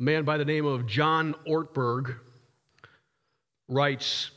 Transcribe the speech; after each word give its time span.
A 0.00 0.02
man 0.02 0.24
by 0.24 0.38
the 0.38 0.44
name 0.44 0.66
of 0.66 0.88
John 0.88 1.36
Ortberg 1.46 2.16
writes 3.68 4.32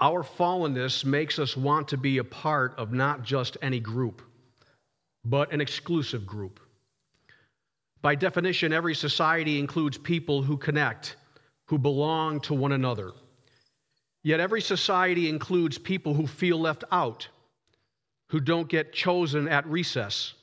Our 0.00 0.24
fallenness 0.24 1.04
makes 1.04 1.38
us 1.38 1.56
want 1.56 1.86
to 1.88 1.96
be 1.96 2.18
a 2.18 2.24
part 2.24 2.74
of 2.76 2.92
not 2.92 3.22
just 3.22 3.56
any 3.62 3.78
group, 3.78 4.20
but 5.24 5.52
an 5.52 5.60
exclusive 5.60 6.26
group. 6.26 6.58
By 8.02 8.16
definition, 8.16 8.72
every 8.72 8.96
society 8.96 9.60
includes 9.60 9.96
people 9.96 10.42
who 10.42 10.56
connect, 10.56 11.14
who 11.66 11.78
belong 11.78 12.40
to 12.40 12.54
one 12.54 12.72
another. 12.72 13.12
Yet 14.24 14.40
every 14.40 14.60
society 14.60 15.28
includes 15.28 15.78
people 15.78 16.14
who 16.14 16.26
feel 16.26 16.58
left 16.58 16.82
out, 16.90 17.28
who 18.30 18.40
don't 18.40 18.68
get 18.68 18.92
chosen 18.92 19.46
at 19.46 19.64
recess, 19.68 20.34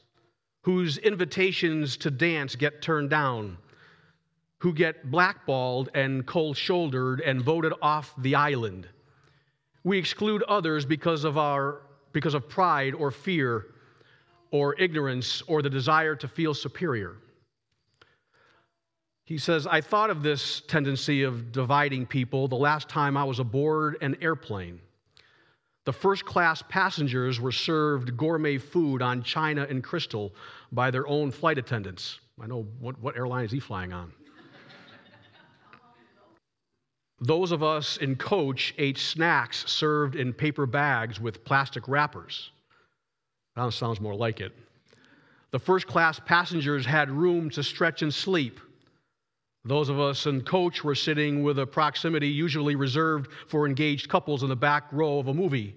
whose 0.63 0.99
invitations 0.99 1.97
to 1.97 2.09
dance 2.09 2.55
get 2.55 2.81
turned 2.81 3.09
down, 3.09 3.57
who 4.59 4.73
get 4.73 5.11
blackballed 5.11 5.89
and 5.93 6.25
cold 6.25 6.57
shouldered 6.57 7.21
and 7.21 7.41
voted 7.41 7.73
off 7.81 8.13
the 8.17 8.35
island. 8.35 8.87
We 9.83 9.97
exclude 9.97 10.43
others 10.43 10.85
because 10.85 11.23
of, 11.23 11.37
our, 11.37 11.81
because 12.11 12.33
of 12.33 12.49
pride 12.49 12.93
or 12.93 13.11
fear 13.11 13.67
or 14.51 14.79
ignorance 14.79 15.43
or 15.47 15.61
the 15.61 15.69
desire 15.69 16.15
to 16.15 16.27
feel 16.27 16.53
superior. 16.53 17.17
He 19.25 19.37
says, 19.37 19.67
I 19.67 19.81
thought 19.81 20.09
of 20.09 20.23
this 20.23 20.61
tendency 20.67 21.23
of 21.23 21.51
dividing 21.51 22.05
people 22.05 22.47
the 22.47 22.55
last 22.55 22.87
time 22.87 23.17
I 23.17 23.25
was 23.25 23.39
aboard 23.39 23.97
an 24.01 24.15
airplane. 24.21 24.79
The 25.83 25.93
first 25.93 26.25
class 26.25 26.63
passengers 26.67 27.39
were 27.39 27.51
served 27.51 28.17
gourmet 28.17 28.57
food 28.57 29.01
on 29.01 29.23
china 29.23 29.67
and 29.69 29.83
crystal 29.83 30.33
by 30.71 30.91
their 30.91 31.07
own 31.07 31.31
flight 31.31 31.57
attendants. 31.57 32.19
I 32.41 32.47
know 32.47 32.65
what, 32.79 32.99
what 32.99 33.17
airline 33.17 33.45
is 33.45 33.51
he 33.51 33.59
flying 33.59 33.93
on? 33.93 34.11
Those 37.19 37.51
of 37.51 37.63
us 37.63 37.97
in 37.97 38.15
coach 38.15 38.75
ate 38.77 38.97
snacks 38.97 39.69
served 39.69 40.15
in 40.15 40.33
paper 40.33 40.65
bags 40.65 41.19
with 41.19 41.43
plastic 41.43 41.87
wrappers. 41.87 42.51
That 43.55 43.73
sounds 43.73 43.99
more 43.99 44.15
like 44.15 44.39
it. 44.39 44.53
The 45.51 45.59
first 45.59 45.87
class 45.87 46.19
passengers 46.19 46.85
had 46.85 47.09
room 47.09 47.49
to 47.51 47.63
stretch 47.63 48.03
and 48.03 48.13
sleep. 48.13 48.59
Those 49.65 49.89
of 49.89 49.99
us 49.99 50.27
in 50.27 50.41
coach 50.41 50.83
were 50.83 50.93
sitting 50.95 51.41
with 51.41 51.57
a 51.57 51.65
proximity 51.65 52.27
usually 52.27 52.75
reserved 52.75 53.31
for 53.47 53.65
engaged 53.65 54.09
couples 54.09 54.43
in 54.43 54.49
the 54.49 54.55
back 54.55 54.85
row 54.91 55.17
of 55.17 55.27
a 55.27 55.33
movie. 55.33 55.75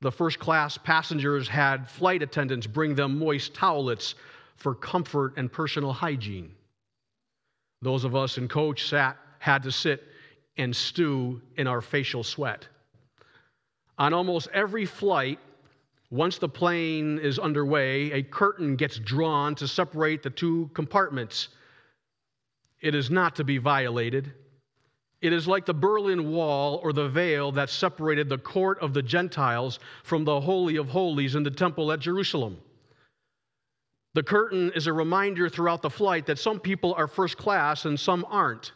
The 0.00 0.12
first 0.12 0.38
class 0.38 0.78
passengers 0.78 1.48
had 1.48 1.90
flight 1.90 2.22
attendants 2.22 2.66
bring 2.66 2.94
them 2.94 3.18
moist 3.18 3.52
towelettes 3.52 4.14
for 4.56 4.74
comfort 4.74 5.34
and 5.36 5.52
personal 5.52 5.92
hygiene. 5.92 6.52
Those 7.82 8.04
of 8.04 8.14
us 8.14 8.38
in 8.38 8.46
coach 8.46 8.86
sat, 8.86 9.16
had 9.40 9.62
to 9.64 9.72
sit 9.72 10.04
and 10.56 10.74
stew 10.74 11.40
in 11.56 11.66
our 11.66 11.80
facial 11.80 12.22
sweat. 12.22 12.66
On 13.98 14.12
almost 14.12 14.48
every 14.52 14.86
flight, 14.86 15.38
once 16.10 16.38
the 16.38 16.48
plane 16.48 17.18
is 17.18 17.38
underway, 17.38 18.12
a 18.12 18.22
curtain 18.22 18.76
gets 18.76 18.98
drawn 18.98 19.54
to 19.54 19.68
separate 19.68 20.22
the 20.22 20.30
two 20.30 20.70
compartments 20.74 21.48
it 22.80 22.94
is 22.94 23.10
not 23.10 23.36
to 23.36 23.44
be 23.44 23.58
violated. 23.58 24.32
It 25.20 25.34
is 25.34 25.46
like 25.46 25.66
the 25.66 25.74
Berlin 25.74 26.32
Wall 26.32 26.80
or 26.82 26.92
the 26.92 27.08
veil 27.08 27.52
that 27.52 27.68
separated 27.68 28.28
the 28.28 28.38
court 28.38 28.78
of 28.80 28.94
the 28.94 29.02
Gentiles 29.02 29.78
from 30.02 30.24
the 30.24 30.40
Holy 30.40 30.76
of 30.76 30.88
Holies 30.88 31.34
in 31.34 31.42
the 31.42 31.50
temple 31.50 31.92
at 31.92 32.00
Jerusalem. 32.00 32.58
The 34.14 34.22
curtain 34.22 34.72
is 34.74 34.86
a 34.86 34.92
reminder 34.92 35.48
throughout 35.48 35.82
the 35.82 35.90
flight 35.90 36.26
that 36.26 36.38
some 36.38 36.58
people 36.58 36.94
are 36.94 37.06
first 37.06 37.36
class 37.36 37.84
and 37.84 38.00
some 38.00 38.24
aren't. 38.28 38.72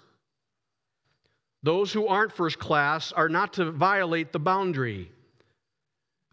Those 1.65 1.91
who 1.95 2.07
aren't 2.07 2.31
first 2.31 2.59
class 2.59 3.11
are 3.11 3.31
not 3.31 3.55
to 3.55 3.73
violate 3.73 4.33
the 4.33 4.39
boundary. 4.39 5.11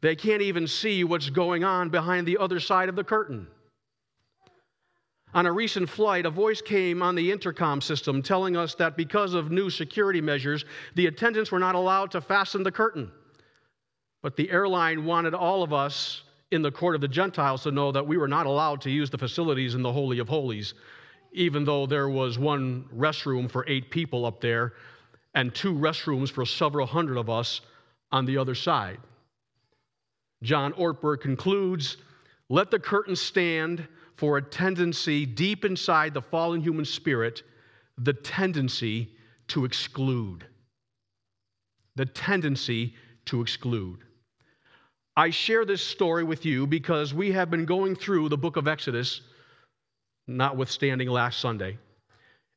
They 0.02 0.14
can't 0.14 0.42
even 0.42 0.68
see 0.68 1.06
what's 1.06 1.30
going 1.30 1.64
on 1.64 1.88
behind 1.88 2.28
the 2.28 2.38
other 2.38 2.60
side 2.60 2.90
of 2.90 2.98
the 2.98 3.04
curtain. 3.06 3.48
On 5.34 5.46
a 5.46 5.52
recent 5.52 5.90
flight, 5.90 6.26
a 6.26 6.30
voice 6.30 6.62
came 6.62 7.02
on 7.02 7.16
the 7.16 7.32
intercom 7.32 7.80
system 7.80 8.22
telling 8.22 8.58
us 8.58 8.76
that 8.76 8.98
because 8.98 9.34
of 9.34 9.52
new 9.52 9.70
security 9.70 10.20
measures, 10.20 10.66
the 10.96 11.08
attendants 11.08 11.50
were 11.50 11.60
not 11.60 11.76
allowed 11.76 12.12
to 12.12 12.20
fasten 12.20 12.62
the 12.62 12.72
curtain. 12.72 13.10
But 14.22 14.36
the 14.36 14.52
airline 14.52 15.06
wanted 15.06 15.34
all 15.34 15.64
of 15.64 15.72
us 15.72 16.24
in 16.52 16.62
the 16.62 16.72
court 16.72 16.96
of 16.96 17.00
the 17.00 17.08
Gentiles 17.08 17.64
to 17.64 17.72
know 17.72 17.94
that 17.94 18.06
we 18.06 18.18
were 18.18 18.28
not 18.28 18.48
allowed 18.48 18.82
to 18.82 18.90
use 18.90 19.10
the 19.10 19.18
facilities 19.18 19.76
in 19.76 19.82
the 19.82 19.94
Holy 19.94 20.20
of 20.20 20.28
Holies, 20.28 20.74
even 21.32 21.64
though 21.64 21.86
there 21.86 22.10
was 22.10 22.38
one 22.38 22.84
restroom 22.94 23.50
for 23.50 23.64
eight 23.70 23.90
people 23.90 24.26
up 24.26 24.42
there 24.42 24.74
and 25.34 25.54
two 25.54 25.74
restrooms 25.74 26.30
for 26.30 26.46
several 26.46 26.86
hundred 26.86 27.18
of 27.18 27.30
us 27.30 27.62
on 28.12 28.26
the 28.26 28.38
other 28.38 28.56
side. 28.56 29.00
John 30.44 30.74
Ortberg 30.74 31.22
concludes 31.22 31.98
let 32.50 32.70
the 32.70 32.80
curtain 32.80 33.16
stand 33.16 33.88
for 34.18 34.38
a 34.38 34.42
tendency 34.42 35.26
deep 35.26 35.64
inside 35.64 36.14
the 36.14 36.22
fallen 36.22 36.60
human 36.60 36.84
spirit, 36.84 37.44
the 37.98 38.14
tendency 38.14 39.10
to 39.48 39.64
exclude. 39.64 40.46
The 41.96 42.06
tendency 42.06 42.94
to 43.26 43.42
exclude. 43.42 44.00
I 45.16 45.30
share 45.30 45.66
this 45.66 45.82
story 45.82 46.24
with 46.24 46.46
you 46.46 46.68
because 46.68 47.14
we 47.14 47.32
have 47.32 47.50
been 47.50 47.66
going 47.66 47.96
through 47.96 48.30
the 48.30 48.38
book 48.38 48.58
of 48.58 48.68
Exodus, 48.68 49.22
notwithstanding 50.28 51.10
last 51.10 51.40
Sunday. 51.40 51.78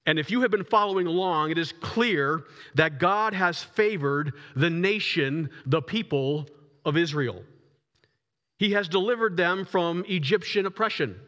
And 0.07 0.19
if 0.19 0.31
you 0.31 0.43
have 0.43 0.51
been 0.51 0.65
following 0.65 1.07
along, 1.07 1.51
it 1.51 1.59
is 1.59 1.73
clear 1.73 2.45
that 2.75 2.99
God 2.99 3.33
has 3.33 3.63
favored 3.63 4.35
the 4.55 4.69
nation, 4.71 5.49
the 5.67 5.81
people 5.81 6.47
of 6.85 6.97
Israel. 6.97 7.43
He 8.59 8.73
has 8.73 8.89
delivered 8.89 9.37
them 9.37 9.65
from 9.65 10.05
Egyptian 10.07 10.67
oppression. 10.67 11.19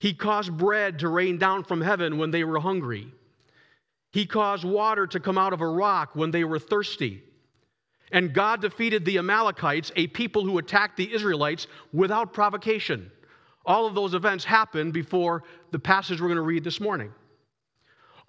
He 0.00 0.14
caused 0.14 0.56
bread 0.56 0.98
to 1.00 1.08
rain 1.08 1.38
down 1.38 1.64
from 1.64 1.80
heaven 1.80 2.18
when 2.18 2.30
they 2.30 2.44
were 2.44 2.60
hungry. 2.60 3.12
He 4.12 4.26
caused 4.26 4.64
water 4.64 5.06
to 5.06 5.20
come 5.20 5.38
out 5.38 5.52
of 5.52 5.60
a 5.60 5.66
rock 5.66 6.10
when 6.14 6.30
they 6.30 6.44
were 6.44 6.58
thirsty. 6.58 7.22
And 8.12 8.32
God 8.32 8.62
defeated 8.62 9.04
the 9.04 9.18
Amalekites, 9.18 9.92
a 9.96 10.06
people 10.08 10.44
who 10.44 10.58
attacked 10.58 10.96
the 10.96 11.12
Israelites 11.12 11.66
without 11.92 12.32
provocation. 12.32 13.10
All 13.66 13.86
of 13.86 13.94
those 13.94 14.14
events 14.14 14.44
happened 14.44 14.92
before 14.92 15.42
the 15.72 15.78
passage 15.78 16.20
we're 16.20 16.28
going 16.28 16.36
to 16.36 16.42
read 16.42 16.64
this 16.64 16.80
morning. 16.80 17.12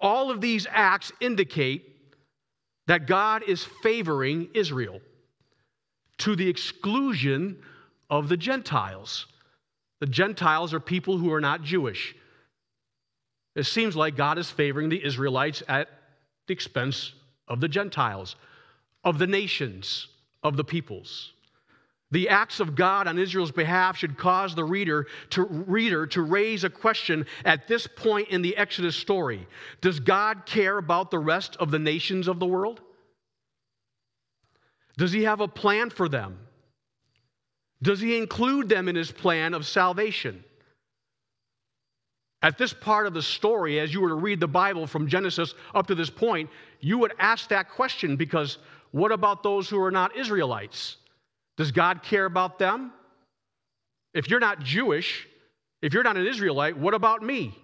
All 0.00 0.30
of 0.30 0.40
these 0.40 0.66
acts 0.70 1.12
indicate 1.20 1.84
that 2.86 3.06
God 3.06 3.42
is 3.42 3.64
favoring 3.82 4.48
Israel 4.54 5.00
to 6.18 6.34
the 6.36 6.48
exclusion 6.48 7.62
of 8.08 8.28
the 8.28 8.36
Gentiles. 8.36 9.26
The 10.00 10.06
Gentiles 10.06 10.74
are 10.74 10.80
people 10.80 11.18
who 11.18 11.32
are 11.32 11.40
not 11.40 11.62
Jewish. 11.62 12.14
It 13.54 13.64
seems 13.64 13.96
like 13.96 14.16
God 14.16 14.38
is 14.38 14.50
favoring 14.50 14.88
the 14.88 15.04
Israelites 15.04 15.62
at 15.68 15.88
the 16.46 16.52
expense 16.52 17.12
of 17.48 17.60
the 17.60 17.68
Gentiles, 17.68 18.36
of 19.04 19.18
the 19.18 19.26
nations, 19.26 20.08
of 20.42 20.56
the 20.56 20.64
peoples. 20.64 21.32
The 22.12 22.28
acts 22.28 22.58
of 22.58 22.74
God 22.74 23.06
on 23.06 23.18
Israel's 23.18 23.52
behalf 23.52 23.96
should 23.96 24.18
cause 24.18 24.54
the 24.54 24.64
reader 24.64 25.06
to, 25.30 25.44
reader 25.44 26.06
to 26.08 26.22
raise 26.22 26.64
a 26.64 26.70
question 26.70 27.24
at 27.44 27.68
this 27.68 27.86
point 27.86 28.28
in 28.28 28.42
the 28.42 28.56
Exodus 28.56 28.96
story. 28.96 29.46
Does 29.80 30.00
God 30.00 30.44
care 30.44 30.78
about 30.78 31.10
the 31.10 31.20
rest 31.20 31.56
of 31.56 31.70
the 31.70 31.78
nations 31.78 32.26
of 32.26 32.40
the 32.40 32.46
world? 32.46 32.80
Does 34.98 35.12
he 35.12 35.22
have 35.22 35.40
a 35.40 35.48
plan 35.48 35.90
for 35.90 36.08
them? 36.08 36.38
Does 37.82 38.00
he 38.00 38.16
include 38.16 38.68
them 38.68 38.88
in 38.88 38.96
his 38.96 39.12
plan 39.12 39.54
of 39.54 39.64
salvation? 39.64 40.44
At 42.42 42.58
this 42.58 42.72
part 42.72 43.06
of 43.06 43.14
the 43.14 43.22
story, 43.22 43.78
as 43.78 43.92
you 43.94 44.00
were 44.00 44.08
to 44.08 44.14
read 44.14 44.40
the 44.40 44.48
Bible 44.48 44.86
from 44.86 45.06
Genesis 45.06 45.54
up 45.74 45.86
to 45.86 45.94
this 45.94 46.10
point, 46.10 46.50
you 46.80 46.98
would 46.98 47.12
ask 47.18 47.48
that 47.50 47.70
question 47.70 48.16
because 48.16 48.58
what 48.90 49.12
about 49.12 49.42
those 49.42 49.68
who 49.68 49.80
are 49.80 49.90
not 49.90 50.16
Israelites? 50.16 50.96
Does 51.60 51.72
God 51.72 52.02
care 52.02 52.24
about 52.24 52.58
them? 52.58 52.90
If 54.14 54.30
you're 54.30 54.40
not 54.40 54.60
Jewish, 54.60 55.28
if 55.82 55.92
you're 55.92 56.02
not 56.02 56.16
an 56.16 56.26
Israelite, 56.26 56.74
what 56.74 56.94
about 56.94 57.20
me? 57.22 57.54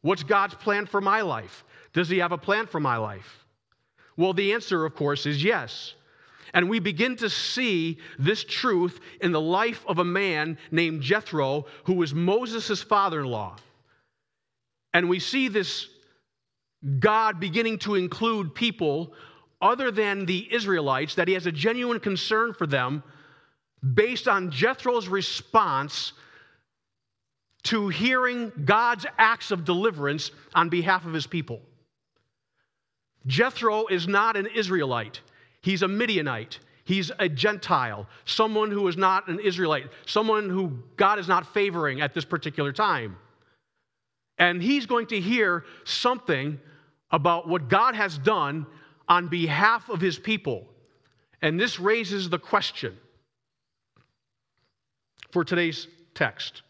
What's 0.00 0.22
God's 0.22 0.54
plan 0.54 0.86
for 0.86 1.02
my 1.02 1.20
life? 1.20 1.62
Does 1.92 2.08
He 2.08 2.16
have 2.16 2.32
a 2.32 2.38
plan 2.38 2.66
for 2.66 2.80
my 2.80 2.96
life? 2.96 3.44
Well, 4.16 4.32
the 4.32 4.54
answer, 4.54 4.86
of 4.86 4.94
course, 4.94 5.26
is 5.26 5.44
yes. 5.44 5.92
And 6.54 6.70
we 6.70 6.78
begin 6.78 7.14
to 7.16 7.28
see 7.28 7.98
this 8.18 8.42
truth 8.42 9.00
in 9.20 9.32
the 9.32 9.40
life 9.40 9.84
of 9.86 9.98
a 9.98 10.04
man 10.04 10.56
named 10.70 11.02
Jethro, 11.02 11.66
who 11.84 11.92
was 11.92 12.14
Moses' 12.14 12.80
father 12.80 13.20
in 13.20 13.26
law. 13.26 13.58
And 14.94 15.10
we 15.10 15.18
see 15.18 15.48
this 15.48 15.88
God 16.98 17.38
beginning 17.38 17.80
to 17.80 17.96
include 17.96 18.54
people 18.54 19.12
other 19.60 19.90
than 19.90 20.26
the 20.26 20.52
Israelites, 20.52 21.14
that 21.16 21.28
he 21.28 21.34
has 21.34 21.46
a 21.46 21.52
genuine 21.52 22.00
concern 22.00 22.54
for 22.54 22.66
them 22.66 23.02
based 23.94 24.28
on 24.28 24.50
Jethro's 24.50 25.08
response 25.08 26.12
to 27.64 27.88
hearing 27.88 28.52
God's 28.64 29.06
acts 29.18 29.50
of 29.50 29.64
deliverance 29.64 30.30
on 30.54 30.68
behalf 30.68 31.04
of 31.04 31.12
his 31.12 31.26
people. 31.26 31.60
Jethro 33.26 33.86
is 33.86 34.08
not 34.08 34.36
an 34.36 34.46
Israelite, 34.46 35.20
he's 35.62 35.82
a 35.82 35.88
Midianite. 35.88 36.58
He's 36.82 37.12
a 37.20 37.28
Gentile, 37.28 38.08
someone 38.24 38.72
who 38.72 38.88
is 38.88 38.96
not 38.96 39.28
an 39.28 39.38
Israelite, 39.38 39.86
someone 40.06 40.48
who 40.48 40.82
God 40.96 41.20
is 41.20 41.28
not 41.28 41.54
favoring 41.54 42.00
at 42.00 42.14
this 42.14 42.24
particular 42.24 42.72
time. 42.72 43.16
And 44.38 44.60
he's 44.60 44.86
going 44.86 45.06
to 45.08 45.20
hear 45.20 45.64
something 45.84 46.58
about 47.12 47.46
what 47.46 47.68
God 47.68 47.94
has 47.94 48.18
done 48.18 48.66
on 49.10 49.28
behalf 49.28 49.90
of 49.90 50.00
his 50.00 50.18
people. 50.18 50.66
And 51.42 51.60
this 51.60 51.78
raises 51.78 52.30
the 52.30 52.38
question 52.38 52.96
for 55.30 55.44
today's 55.44 55.86
text 56.14 56.62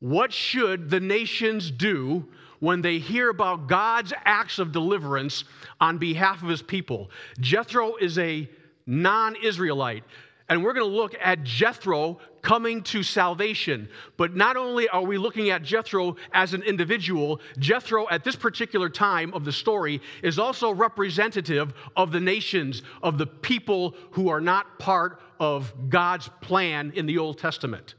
What 0.00 0.32
should 0.32 0.90
the 0.90 1.00
nations 1.00 1.70
do 1.70 2.28
when 2.62 2.80
they 2.80 2.98
hear 2.98 3.28
about 3.28 3.66
God's 3.66 4.12
acts 4.24 4.60
of 4.60 4.70
deliverance 4.70 5.42
on 5.80 5.98
behalf 5.98 6.44
of 6.44 6.48
his 6.48 6.62
people. 6.62 7.10
Jethro 7.40 7.96
is 7.96 8.18
a 8.18 8.48
non 8.86 9.34
Israelite. 9.42 10.04
And 10.52 10.62
we're 10.62 10.74
going 10.74 10.86
to 10.86 10.96
look 10.96 11.14
at 11.18 11.44
Jethro 11.44 12.18
coming 12.42 12.82
to 12.82 13.02
salvation. 13.02 13.88
But 14.18 14.36
not 14.36 14.58
only 14.58 14.86
are 14.90 15.02
we 15.02 15.16
looking 15.16 15.48
at 15.48 15.62
Jethro 15.62 16.16
as 16.34 16.52
an 16.52 16.62
individual, 16.62 17.40
Jethro 17.58 18.06
at 18.10 18.22
this 18.22 18.36
particular 18.36 18.90
time 18.90 19.32
of 19.32 19.46
the 19.46 19.52
story 19.52 20.02
is 20.22 20.38
also 20.38 20.70
representative 20.70 21.72
of 21.96 22.12
the 22.12 22.20
nations, 22.20 22.82
of 23.02 23.16
the 23.16 23.26
people 23.26 23.94
who 24.10 24.28
are 24.28 24.42
not 24.42 24.78
part 24.78 25.22
of 25.40 25.72
God's 25.88 26.28
plan 26.42 26.92
in 26.96 27.06
the 27.06 27.16
Old 27.16 27.38
Testament. 27.38 27.94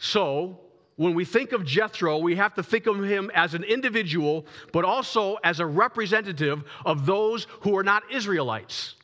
So, 0.00 0.62
when 0.96 1.14
we 1.14 1.24
think 1.24 1.52
of 1.52 1.64
Jethro, 1.64 2.18
we 2.18 2.34
have 2.34 2.54
to 2.54 2.62
think 2.64 2.88
of 2.88 3.04
him 3.04 3.30
as 3.36 3.54
an 3.54 3.62
individual, 3.62 4.46
but 4.72 4.84
also 4.84 5.36
as 5.44 5.60
a 5.60 5.66
representative 5.66 6.64
of 6.84 7.06
those 7.06 7.46
who 7.60 7.76
are 7.76 7.84
not 7.84 8.02
Israelites. 8.10 8.95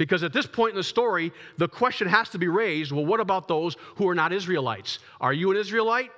Because 0.00 0.22
at 0.22 0.32
this 0.32 0.46
point 0.46 0.70
in 0.70 0.76
the 0.78 0.82
story, 0.82 1.30
the 1.58 1.68
question 1.68 2.08
has 2.08 2.30
to 2.30 2.38
be 2.38 2.48
raised 2.48 2.90
well, 2.90 3.04
what 3.04 3.20
about 3.20 3.46
those 3.46 3.76
who 3.96 4.08
are 4.08 4.14
not 4.14 4.32
Israelites? 4.32 4.98
Are 5.20 5.34
you 5.34 5.50
an 5.50 5.58
Israelite? 5.58 6.10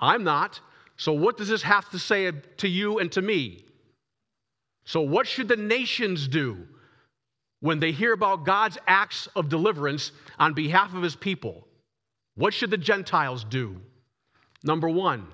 I'm 0.00 0.22
not. 0.22 0.60
So, 0.98 1.14
what 1.14 1.38
does 1.38 1.48
this 1.48 1.62
have 1.62 1.88
to 1.92 1.98
say 1.98 2.30
to 2.58 2.68
you 2.68 2.98
and 2.98 3.10
to 3.12 3.22
me? 3.22 3.64
So, 4.84 5.00
what 5.00 5.26
should 5.26 5.48
the 5.48 5.56
nations 5.56 6.28
do 6.28 6.58
when 7.60 7.80
they 7.80 7.90
hear 7.90 8.12
about 8.12 8.44
God's 8.44 8.76
acts 8.86 9.28
of 9.34 9.48
deliverance 9.48 10.12
on 10.38 10.52
behalf 10.52 10.92
of 10.92 11.02
his 11.02 11.16
people? 11.16 11.66
What 12.34 12.52
should 12.52 12.70
the 12.70 12.76
Gentiles 12.76 13.44
do? 13.44 13.80
Number 14.62 14.90
one, 14.90 15.26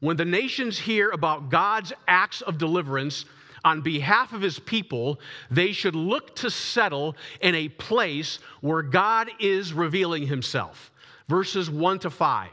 when 0.00 0.16
the 0.16 0.24
nations 0.24 0.78
hear 0.78 1.10
about 1.10 1.50
God's 1.50 1.92
acts 2.08 2.40
of 2.40 2.56
deliverance 2.56 3.26
on 3.64 3.80
behalf 3.80 4.32
of 4.32 4.42
his 4.42 4.58
people, 4.58 5.18
they 5.50 5.72
should 5.72 5.96
look 5.96 6.36
to 6.36 6.50
settle 6.50 7.16
in 7.40 7.54
a 7.54 7.68
place 7.68 8.38
where 8.60 8.82
God 8.82 9.30
is 9.40 9.72
revealing 9.72 10.26
himself. 10.26 10.92
Verses 11.28 11.70
1 11.70 12.00
to 12.00 12.10
5. 12.10 12.50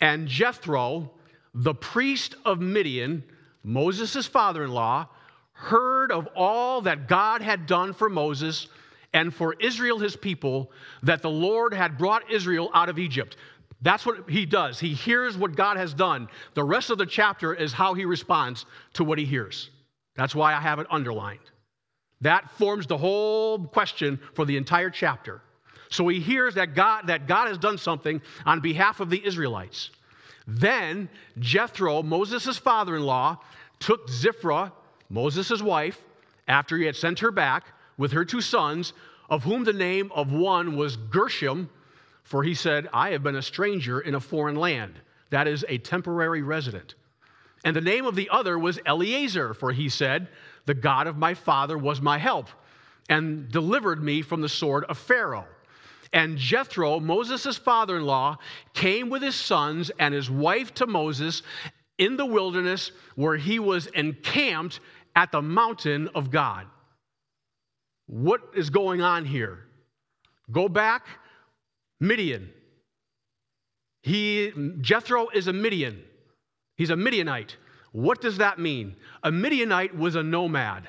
And 0.00 0.28
Jethro, 0.28 1.10
the 1.54 1.74
priest 1.74 2.36
of 2.44 2.60
Midian, 2.60 3.24
Moses' 3.62 4.26
father 4.26 4.64
in 4.64 4.72
law, 4.72 5.08
heard 5.52 6.12
of 6.12 6.28
all 6.34 6.80
that 6.82 7.08
God 7.08 7.42
had 7.42 7.66
done 7.66 7.92
for 7.92 8.08
Moses 8.08 8.68
and 9.12 9.34
for 9.34 9.54
Israel, 9.54 9.98
his 9.98 10.16
people, 10.16 10.70
that 11.02 11.20
the 11.20 11.30
Lord 11.30 11.74
had 11.74 11.98
brought 11.98 12.30
Israel 12.30 12.70
out 12.74 12.88
of 12.88 12.98
Egypt. 12.98 13.36
That's 13.82 14.04
what 14.04 14.28
he 14.28 14.44
does. 14.44 14.78
He 14.78 14.92
hears 14.92 15.38
what 15.38 15.56
God 15.56 15.76
has 15.76 15.94
done. 15.94 16.28
The 16.54 16.64
rest 16.64 16.90
of 16.90 16.98
the 16.98 17.06
chapter 17.06 17.54
is 17.54 17.72
how 17.72 17.94
he 17.94 18.04
responds 18.04 18.66
to 18.94 19.04
what 19.04 19.18
he 19.18 19.24
hears. 19.24 19.70
That's 20.16 20.34
why 20.34 20.54
I 20.54 20.60
have 20.60 20.78
it 20.78 20.86
underlined. 20.90 21.40
That 22.20 22.50
forms 22.58 22.86
the 22.86 22.98
whole 22.98 23.58
question 23.58 24.20
for 24.34 24.44
the 24.44 24.56
entire 24.56 24.90
chapter. 24.90 25.40
So 25.88 26.06
he 26.08 26.20
hears 26.20 26.54
that 26.54 26.74
God, 26.74 27.06
that 27.06 27.26
God 27.26 27.48
has 27.48 27.58
done 27.58 27.78
something 27.78 28.20
on 28.44 28.60
behalf 28.60 29.00
of 29.00 29.08
the 29.08 29.24
Israelites. 29.24 29.90
Then 30.46 31.08
Jethro, 31.38 32.02
Moses' 32.02 32.58
father 32.58 32.96
in 32.96 33.02
law, 33.02 33.38
took 33.78 34.08
Zipporah, 34.08 34.72
Moses' 35.08 35.62
wife, 35.62 35.98
after 36.48 36.76
he 36.76 36.84
had 36.84 36.96
sent 36.96 37.18
her 37.20 37.30
back 37.30 37.64
with 37.96 38.12
her 38.12 38.24
two 38.24 38.40
sons, 38.40 38.92
of 39.30 39.42
whom 39.44 39.64
the 39.64 39.72
name 39.72 40.10
of 40.14 40.32
one 40.32 40.76
was 40.76 40.96
Gershom, 40.96 41.70
for 42.30 42.44
he 42.44 42.54
said, 42.54 42.88
I 42.92 43.10
have 43.10 43.24
been 43.24 43.34
a 43.34 43.42
stranger 43.42 44.02
in 44.02 44.14
a 44.14 44.20
foreign 44.20 44.54
land. 44.54 45.00
That 45.30 45.48
is 45.48 45.64
a 45.68 45.78
temporary 45.78 46.42
resident. 46.42 46.94
And 47.64 47.74
the 47.74 47.80
name 47.80 48.06
of 48.06 48.14
the 48.14 48.30
other 48.30 48.56
was 48.56 48.78
Eliezer, 48.86 49.52
for 49.52 49.72
he 49.72 49.88
said, 49.88 50.28
The 50.64 50.74
God 50.74 51.08
of 51.08 51.16
my 51.18 51.34
father 51.34 51.76
was 51.76 52.00
my 52.00 52.18
help 52.18 52.46
and 53.08 53.50
delivered 53.50 54.00
me 54.00 54.22
from 54.22 54.42
the 54.42 54.48
sword 54.48 54.84
of 54.84 54.96
Pharaoh. 54.96 55.44
And 56.12 56.38
Jethro, 56.38 57.00
Moses' 57.00 57.56
father 57.56 57.96
in 57.96 58.04
law, 58.04 58.38
came 58.74 59.10
with 59.10 59.22
his 59.22 59.34
sons 59.34 59.90
and 59.98 60.14
his 60.14 60.30
wife 60.30 60.72
to 60.74 60.86
Moses 60.86 61.42
in 61.98 62.16
the 62.16 62.26
wilderness 62.26 62.92
where 63.16 63.36
he 63.36 63.58
was 63.58 63.88
encamped 63.88 64.78
at 65.16 65.32
the 65.32 65.42
mountain 65.42 66.08
of 66.14 66.30
God. 66.30 66.68
What 68.06 68.40
is 68.54 68.70
going 68.70 69.00
on 69.00 69.24
here? 69.24 69.66
Go 70.52 70.68
back, 70.68 71.06
Midian. 72.00 72.50
He, 74.02 74.52
Jethro 74.80 75.28
is 75.28 75.46
a 75.46 75.52
Midian. 75.52 76.02
He's 76.76 76.90
a 76.90 76.96
Midianite. 76.96 77.56
What 77.92 78.20
does 78.20 78.38
that 78.38 78.58
mean? 78.58 78.96
A 79.22 79.30
Midianite 79.30 79.96
was 79.96 80.16
a 80.16 80.22
nomad. 80.22 80.88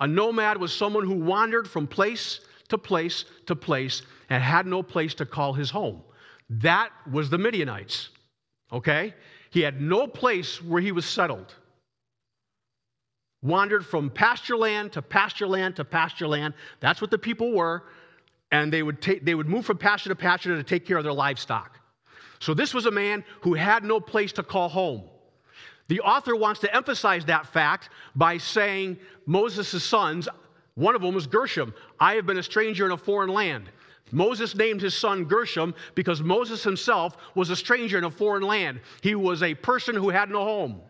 A 0.00 0.06
nomad 0.06 0.58
was 0.58 0.76
someone 0.76 1.04
who 1.04 1.14
wandered 1.14 1.68
from 1.68 1.86
place 1.86 2.40
to 2.68 2.78
place 2.78 3.24
to 3.46 3.56
place 3.56 4.02
and 4.28 4.42
had 4.42 4.66
no 4.66 4.82
place 4.82 5.14
to 5.14 5.26
call 5.26 5.52
his 5.52 5.70
home. 5.70 6.02
That 6.50 6.90
was 7.10 7.30
the 7.30 7.38
Midianites. 7.38 8.10
Okay? 8.72 9.14
He 9.50 9.60
had 9.60 9.80
no 9.80 10.06
place 10.06 10.62
where 10.62 10.80
he 10.80 10.92
was 10.92 11.06
settled 11.06 11.54
wandered 13.42 13.84
from 13.84 14.10
pasture 14.10 14.56
land 14.56 14.92
to 14.92 15.02
pasture 15.02 15.46
land 15.46 15.76
to 15.76 15.84
pasture 15.84 16.28
land. 16.28 16.54
That's 16.80 17.00
what 17.00 17.10
the 17.10 17.18
people 17.18 17.52
were. 17.52 17.84
And 18.50 18.72
they 18.72 18.82
would, 18.82 19.00
take, 19.00 19.24
they 19.24 19.34
would 19.34 19.48
move 19.48 19.64
from 19.64 19.78
pasture 19.78 20.08
to 20.08 20.16
pasture 20.16 20.56
to 20.56 20.62
take 20.62 20.86
care 20.86 20.96
of 20.96 21.04
their 21.04 21.12
livestock. 21.12 21.78
So 22.40 22.54
this 22.54 22.74
was 22.74 22.86
a 22.86 22.90
man 22.90 23.24
who 23.42 23.54
had 23.54 23.84
no 23.84 24.00
place 24.00 24.32
to 24.32 24.42
call 24.42 24.68
home. 24.68 25.02
The 25.88 26.00
author 26.00 26.34
wants 26.36 26.60
to 26.60 26.74
emphasize 26.74 27.24
that 27.26 27.46
fact 27.46 27.90
by 28.14 28.38
saying 28.38 28.96
Moses' 29.26 29.84
sons, 29.84 30.28
one 30.74 30.94
of 30.94 31.02
them 31.02 31.14
was 31.14 31.26
Gershom. 31.26 31.74
I 31.98 32.14
have 32.14 32.26
been 32.26 32.38
a 32.38 32.42
stranger 32.42 32.86
in 32.86 32.92
a 32.92 32.96
foreign 32.96 33.30
land. 33.30 33.70
Moses 34.12 34.54
named 34.54 34.80
his 34.80 34.96
son 34.96 35.24
Gershom 35.24 35.74
because 35.94 36.22
Moses 36.22 36.62
himself 36.64 37.16
was 37.34 37.50
a 37.50 37.56
stranger 37.56 37.98
in 37.98 38.04
a 38.04 38.10
foreign 38.10 38.42
land. 38.42 38.80
He 39.02 39.14
was 39.14 39.42
a 39.42 39.54
person 39.54 39.94
who 39.94 40.10
had 40.10 40.30
no 40.30 40.42
home. 40.44 40.80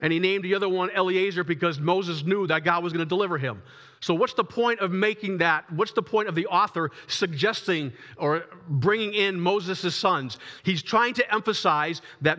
And 0.00 0.12
he 0.12 0.18
named 0.18 0.44
the 0.44 0.54
other 0.54 0.68
one 0.68 0.90
Eliezer 0.90 1.44
because 1.44 1.78
Moses 1.78 2.24
knew 2.24 2.46
that 2.46 2.64
God 2.64 2.82
was 2.82 2.92
going 2.92 3.04
to 3.04 3.08
deliver 3.08 3.38
him. 3.38 3.62
So, 4.02 4.14
what's 4.14 4.34
the 4.34 4.44
point 4.44 4.80
of 4.80 4.90
making 4.90 5.38
that? 5.38 5.72
What's 5.72 5.92
the 5.92 6.02
point 6.02 6.28
of 6.28 6.34
the 6.34 6.46
author 6.48 6.90
suggesting 7.06 7.92
or 8.16 8.46
bringing 8.68 9.14
in 9.14 9.40
Moses' 9.40 9.94
sons? 9.94 10.38
He's 10.64 10.82
trying 10.82 11.14
to 11.14 11.34
emphasize 11.34 12.02
that 12.20 12.36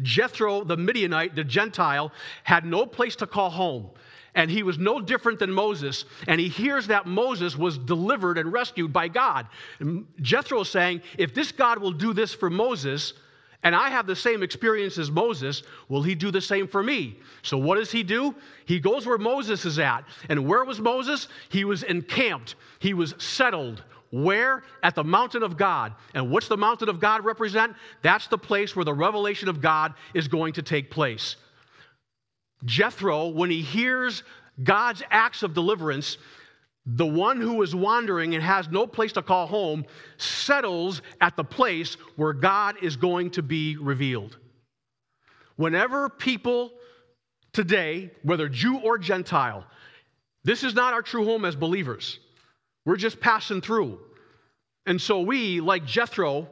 Jethro, 0.00 0.64
the 0.64 0.78
Midianite, 0.78 1.36
the 1.36 1.44
Gentile, 1.44 2.10
had 2.42 2.64
no 2.64 2.86
place 2.86 3.16
to 3.16 3.26
call 3.26 3.50
home. 3.50 3.90
And 4.34 4.50
he 4.50 4.62
was 4.62 4.78
no 4.78 4.98
different 4.98 5.38
than 5.38 5.52
Moses. 5.52 6.06
And 6.26 6.40
he 6.40 6.48
hears 6.48 6.86
that 6.86 7.06
Moses 7.06 7.54
was 7.54 7.76
delivered 7.76 8.38
and 8.38 8.50
rescued 8.50 8.90
by 8.90 9.08
God. 9.08 9.46
And 9.80 10.06
Jethro 10.22 10.60
is 10.60 10.70
saying, 10.70 11.02
if 11.18 11.34
this 11.34 11.52
God 11.52 11.80
will 11.80 11.92
do 11.92 12.14
this 12.14 12.32
for 12.32 12.48
Moses, 12.48 13.12
and 13.64 13.74
I 13.74 13.88
have 13.88 14.06
the 14.06 14.14
same 14.14 14.42
experience 14.42 14.98
as 14.98 15.10
Moses, 15.10 15.64
will 15.88 16.02
he 16.02 16.14
do 16.14 16.30
the 16.30 16.40
same 16.40 16.68
for 16.68 16.82
me? 16.82 17.18
So, 17.42 17.58
what 17.58 17.76
does 17.76 17.90
he 17.90 18.02
do? 18.02 18.34
He 18.66 18.78
goes 18.78 19.04
where 19.04 19.18
Moses 19.18 19.64
is 19.64 19.78
at. 19.78 20.04
And 20.28 20.46
where 20.46 20.64
was 20.64 20.78
Moses? 20.80 21.28
He 21.48 21.64
was 21.64 21.82
encamped, 21.82 22.54
he 22.78 22.94
was 22.94 23.14
settled. 23.18 23.82
Where? 24.10 24.62
At 24.82 24.94
the 24.94 25.04
mountain 25.04 25.42
of 25.42 25.58
God. 25.58 25.92
And 26.14 26.30
what's 26.30 26.48
the 26.48 26.56
mountain 26.56 26.88
of 26.88 26.98
God 26.98 27.26
represent? 27.26 27.74
That's 28.00 28.26
the 28.26 28.38
place 28.38 28.74
where 28.74 28.84
the 28.84 28.94
revelation 28.94 29.50
of 29.50 29.60
God 29.60 29.92
is 30.14 30.28
going 30.28 30.54
to 30.54 30.62
take 30.62 30.90
place. 30.90 31.36
Jethro, 32.64 33.28
when 33.28 33.50
he 33.50 33.60
hears 33.60 34.22
God's 34.62 35.02
acts 35.10 35.42
of 35.42 35.52
deliverance, 35.52 36.16
the 36.90 37.06
one 37.06 37.38
who 37.38 37.60
is 37.62 37.74
wandering 37.74 38.34
and 38.34 38.42
has 38.42 38.68
no 38.68 38.86
place 38.86 39.12
to 39.12 39.22
call 39.22 39.46
home 39.46 39.84
settles 40.16 41.02
at 41.20 41.36
the 41.36 41.44
place 41.44 41.94
where 42.16 42.32
God 42.32 42.76
is 42.82 42.96
going 42.96 43.30
to 43.32 43.42
be 43.42 43.76
revealed. 43.76 44.38
Whenever 45.56 46.08
people 46.08 46.72
today, 47.52 48.10
whether 48.22 48.48
Jew 48.48 48.78
or 48.78 48.96
Gentile, 48.96 49.66
this 50.44 50.64
is 50.64 50.74
not 50.74 50.94
our 50.94 51.02
true 51.02 51.26
home 51.26 51.44
as 51.44 51.54
believers. 51.54 52.20
We're 52.86 52.96
just 52.96 53.20
passing 53.20 53.60
through. 53.60 53.98
And 54.86 54.98
so 54.98 55.20
we, 55.20 55.60
like 55.60 55.84
Jethro, 55.84 56.48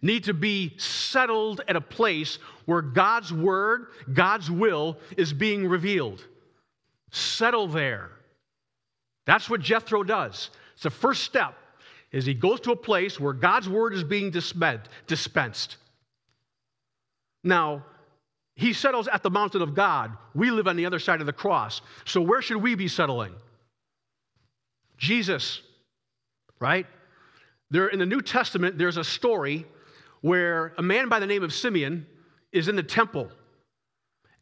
need 0.00 0.24
to 0.24 0.32
be 0.32 0.72
settled 0.78 1.60
at 1.68 1.76
a 1.76 1.82
place 1.82 2.38
where 2.64 2.80
God's 2.80 3.30
word, 3.30 3.88
God's 4.10 4.50
will 4.50 4.96
is 5.18 5.34
being 5.34 5.66
revealed. 5.66 6.24
Settle 7.10 7.68
there. 7.68 8.10
That's 9.26 9.50
what 9.50 9.60
Jethro 9.60 10.02
does. 10.02 10.50
It's 10.74 10.84
the 10.84 10.90
first 10.90 11.24
step 11.24 11.54
is 12.12 12.24
he 12.24 12.34
goes 12.34 12.60
to 12.60 12.72
a 12.72 12.76
place 12.76 13.20
where 13.20 13.32
God's 13.32 13.68
word 13.68 13.92
is 13.92 14.04
being 14.04 14.30
dispensed. 14.30 15.76
Now, 17.42 17.84
he 18.54 18.72
settles 18.72 19.08
at 19.08 19.22
the 19.22 19.30
mountain 19.30 19.60
of 19.60 19.74
God. 19.74 20.16
We 20.34 20.50
live 20.50 20.66
on 20.66 20.76
the 20.76 20.86
other 20.86 20.98
side 20.98 21.20
of 21.20 21.26
the 21.26 21.32
cross. 21.32 21.82
So 22.04 22.20
where 22.20 22.40
should 22.40 22.56
we 22.62 22.74
be 22.74 22.88
settling? 22.88 23.34
Jesus, 24.96 25.60
right? 26.58 26.86
There 27.70 27.88
in 27.88 27.98
the 27.98 28.06
New 28.06 28.22
Testament 28.22 28.78
there's 28.78 28.96
a 28.96 29.04
story 29.04 29.66
where 30.22 30.72
a 30.78 30.82
man 30.82 31.08
by 31.08 31.18
the 31.20 31.26
name 31.26 31.42
of 31.42 31.52
Simeon 31.52 32.06
is 32.52 32.68
in 32.68 32.76
the 32.76 32.82
temple. 32.82 33.28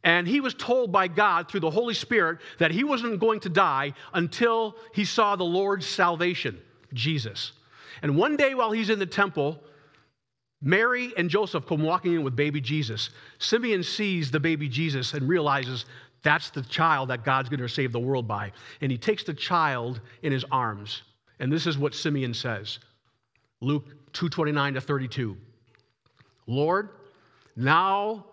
And 0.05 0.27
he 0.27 0.39
was 0.39 0.53
told 0.53 0.91
by 0.91 1.07
God 1.07 1.49
through 1.49 1.61
the 1.61 1.71
Holy 1.71 1.95
Spirit 1.95 2.37
that 2.59 2.69
he 2.69 2.83
wasn't 2.83 3.19
going 3.19 3.39
to 3.39 3.49
die 3.49 3.91
until 4.13 4.77
he 4.93 5.03
saw 5.03 5.35
the 5.35 5.43
Lord's 5.43 5.87
salvation, 5.87 6.61
Jesus. 6.93 7.53
And 8.03 8.15
one 8.15 8.37
day 8.37 8.53
while 8.53 8.71
he's 8.71 8.91
in 8.91 8.99
the 8.99 9.07
temple, 9.07 9.59
Mary 10.61 11.11
and 11.17 11.27
Joseph 11.27 11.65
come 11.65 11.81
walking 11.81 12.13
in 12.13 12.23
with 12.23 12.35
baby 12.35 12.61
Jesus. 12.61 13.09
Simeon 13.39 13.81
sees 13.81 14.29
the 14.29 14.39
baby 14.39 14.69
Jesus 14.69 15.13
and 15.15 15.27
realizes 15.27 15.85
that's 16.21 16.51
the 16.51 16.61
child 16.61 17.09
that 17.09 17.25
God's 17.25 17.49
going 17.49 17.59
to 17.59 17.67
save 17.67 17.91
the 17.91 17.99
world 17.99 18.27
by. 18.27 18.51
And 18.81 18.91
he 18.91 18.99
takes 18.99 19.23
the 19.23 19.33
child 19.33 20.01
in 20.21 20.31
his 20.31 20.45
arms. 20.51 21.01
And 21.39 21.51
this 21.51 21.65
is 21.65 21.79
what 21.79 21.95
Simeon 21.95 22.33
says. 22.35 22.77
Luke 23.59 23.87
2:29 24.13 24.75
to 24.75 24.81
32. 24.81 25.35
Lord, 26.45 26.89
now 27.55 28.25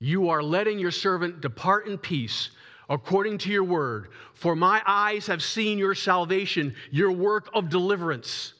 you 0.00 0.28
are 0.28 0.42
letting 0.42 0.78
your 0.78 0.90
servant 0.90 1.40
depart 1.40 1.86
in 1.86 1.98
peace 1.98 2.50
according 2.88 3.38
to 3.38 3.50
your 3.50 3.64
word, 3.64 4.08
for 4.34 4.54
my 4.54 4.80
eyes 4.86 5.26
have 5.26 5.42
seen 5.42 5.78
your 5.78 5.94
salvation, 5.94 6.74
your 6.90 7.10
work 7.10 7.48
of 7.52 7.68
deliverance 7.68 8.54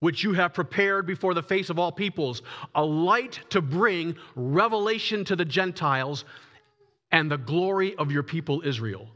which 0.00 0.22
you 0.22 0.32
have 0.32 0.54
prepared 0.54 1.06
before 1.06 1.34
the 1.34 1.42
face 1.42 1.70
of 1.70 1.78
all 1.78 1.90
peoples, 1.90 2.42
a 2.74 2.84
light 2.84 3.40
to 3.50 3.60
bring 3.60 4.14
revelation 4.36 5.24
to 5.24 5.36
the 5.36 5.44
Gentiles 5.44 6.24
and 7.10 7.30
the 7.30 7.38
glory 7.38 7.96
of 7.96 8.12
your 8.12 8.22
people 8.22 8.62
Israel. 8.64 9.08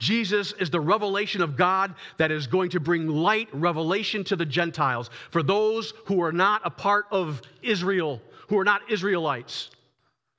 Jesus 0.00 0.52
is 0.60 0.70
the 0.70 0.80
revelation 0.80 1.42
of 1.42 1.56
God 1.56 1.94
that 2.18 2.30
is 2.30 2.46
going 2.46 2.70
to 2.70 2.80
bring 2.80 3.08
light 3.08 3.48
revelation 3.52 4.22
to 4.24 4.36
the 4.36 4.46
Gentiles 4.46 5.10
for 5.30 5.42
those 5.42 5.92
who 6.04 6.22
are 6.22 6.32
not 6.32 6.60
a 6.64 6.70
part 6.70 7.06
of 7.10 7.42
Israel, 7.62 8.20
who 8.48 8.58
are 8.58 8.64
not 8.64 8.82
Israelites. 8.90 9.70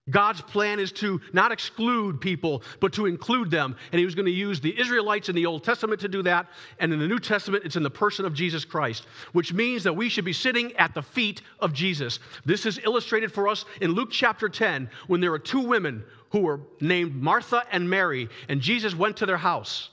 God's 0.10 0.42
plan 0.42 0.80
is 0.80 0.92
to 0.94 1.22
not 1.34 1.52
exclude 1.52 2.22
people, 2.22 2.64
but 2.80 2.94
to 2.94 3.06
include 3.06 3.52
them. 3.52 3.76
And 3.92 4.00
he 4.00 4.06
was 4.06 4.16
going 4.16 4.26
to 4.26 4.32
use 4.32 4.60
the 4.60 4.80
Israelites 4.80 5.30
in 5.30 5.36
the 5.36 5.46
Old 5.46 5.64
Testament 5.64 6.02
to 6.02 6.08
do 6.08 6.24
that. 6.24 6.48
And 6.80 6.92
in 6.94 7.00
the 7.00 7.08
New 7.08 7.20
Testament, 7.20 7.66
it's 7.66 7.76
in 7.76 7.84
the 7.84 7.90
person 7.90 8.26
of 8.26 8.34
Jesus 8.34 8.66
Christ, 8.66 9.06
which 9.34 9.54
means 9.54 9.84
that 9.84 9.96
we 9.96 10.10
should 10.10 10.26
be 10.26 10.34
sitting 10.34 10.76
at 10.78 10.94
the 10.94 11.02
feet 11.02 11.42
of 11.60 11.74
Jesus. 11.74 12.20
This 12.46 12.66
is 12.66 12.80
illustrated 12.84 13.32
for 13.32 13.48
us 13.48 13.66
in 13.82 13.92
Luke 13.92 14.10
chapter 14.12 14.50
10 14.50 14.90
when 15.08 15.22
there 15.22 15.34
are 15.34 15.40
two 15.40 15.62
women 15.62 16.04
who 16.32 16.40
were 16.42 16.62
named 16.80 17.16
Martha 17.16 17.64
and 17.72 17.90
Mary, 17.90 18.30
and 18.50 18.62
Jesus 18.62 18.96
went 18.96 19.18
to 19.18 19.26
their 19.26 19.38
house. 19.38 19.90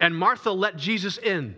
And 0.00 0.16
Martha 0.16 0.50
let 0.50 0.76
Jesus 0.76 1.18
in. 1.18 1.54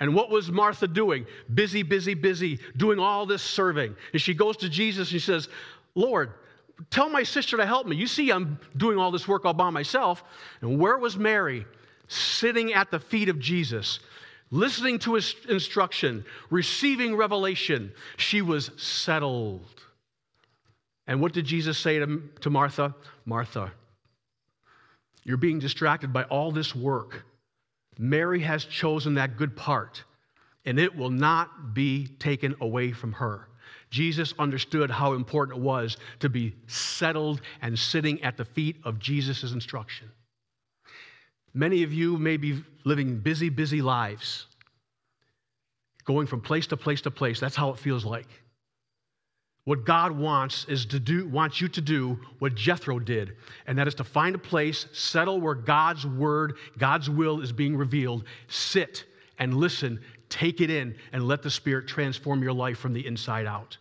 And 0.00 0.14
what 0.14 0.30
was 0.30 0.50
Martha 0.50 0.88
doing? 0.88 1.26
Busy, 1.52 1.82
busy, 1.82 2.14
busy, 2.14 2.58
doing 2.76 2.98
all 2.98 3.26
this 3.26 3.42
serving. 3.42 3.94
And 4.12 4.20
she 4.20 4.34
goes 4.34 4.56
to 4.58 4.68
Jesus 4.68 5.10
and 5.12 5.20
she 5.20 5.24
says, 5.24 5.48
Lord, 5.94 6.32
tell 6.90 7.08
my 7.08 7.22
sister 7.22 7.56
to 7.56 7.66
help 7.66 7.86
me. 7.86 7.96
You 7.96 8.06
see, 8.06 8.30
I'm 8.30 8.58
doing 8.76 8.98
all 8.98 9.10
this 9.10 9.28
work 9.28 9.44
all 9.44 9.54
by 9.54 9.70
myself. 9.70 10.24
And 10.60 10.78
where 10.78 10.98
was 10.98 11.16
Mary? 11.16 11.66
Sitting 12.08 12.72
at 12.74 12.90
the 12.90 12.98
feet 12.98 13.28
of 13.28 13.38
Jesus, 13.38 14.00
listening 14.50 14.98
to 15.00 15.14
his 15.14 15.34
instruction, 15.48 16.24
receiving 16.50 17.16
revelation. 17.16 17.92
She 18.16 18.42
was 18.42 18.70
settled. 18.76 19.82
And 21.06 21.20
what 21.20 21.32
did 21.32 21.44
Jesus 21.44 21.78
say 21.78 21.98
to, 21.98 22.22
to 22.40 22.50
Martha? 22.50 22.94
Martha, 23.24 23.72
you're 25.24 25.36
being 25.36 25.58
distracted 25.58 26.12
by 26.12 26.24
all 26.24 26.52
this 26.52 26.74
work. 26.74 27.24
Mary 27.98 28.40
has 28.40 28.64
chosen 28.64 29.14
that 29.14 29.36
good 29.36 29.56
part, 29.56 30.02
and 30.64 30.78
it 30.78 30.96
will 30.96 31.10
not 31.10 31.74
be 31.74 32.06
taken 32.06 32.54
away 32.60 32.92
from 32.92 33.12
her. 33.12 33.48
Jesus 33.94 34.34
understood 34.40 34.90
how 34.90 35.12
important 35.12 35.56
it 35.56 35.62
was 35.62 35.98
to 36.18 36.28
be 36.28 36.52
settled 36.66 37.40
and 37.62 37.78
sitting 37.78 38.20
at 38.24 38.36
the 38.36 38.44
feet 38.44 38.74
of 38.82 38.98
Jesus' 38.98 39.52
instruction. 39.52 40.10
Many 41.54 41.84
of 41.84 41.92
you 41.92 42.18
may 42.18 42.36
be 42.36 42.64
living 42.82 43.20
busy, 43.20 43.50
busy 43.50 43.80
lives, 43.80 44.46
going 46.04 46.26
from 46.26 46.40
place 46.40 46.66
to 46.66 46.76
place 46.76 47.02
to 47.02 47.12
place. 47.12 47.38
That's 47.38 47.54
how 47.54 47.70
it 47.70 47.78
feels 47.78 48.04
like. 48.04 48.26
What 49.62 49.84
God 49.84 50.10
wants 50.10 50.66
is 50.68 50.86
to 50.86 50.98
do, 50.98 51.28
wants 51.28 51.60
you 51.60 51.68
to 51.68 51.80
do 51.80 52.18
what 52.40 52.56
Jethro 52.56 52.98
did, 52.98 53.36
and 53.68 53.78
that 53.78 53.86
is 53.86 53.94
to 53.94 54.04
find 54.04 54.34
a 54.34 54.38
place, 54.38 54.86
settle 54.92 55.40
where 55.40 55.54
God's 55.54 56.04
word, 56.04 56.54
God's 56.78 57.08
will 57.08 57.40
is 57.40 57.52
being 57.52 57.76
revealed, 57.76 58.24
sit 58.48 59.04
and 59.38 59.54
listen, 59.54 60.00
take 60.28 60.60
it 60.60 60.68
in, 60.68 60.96
and 61.12 61.28
let 61.28 61.42
the 61.42 61.50
Spirit 61.50 61.86
transform 61.86 62.42
your 62.42 62.52
life 62.52 62.78
from 62.78 62.92
the 62.92 63.06
inside 63.06 63.46
out. 63.46 63.78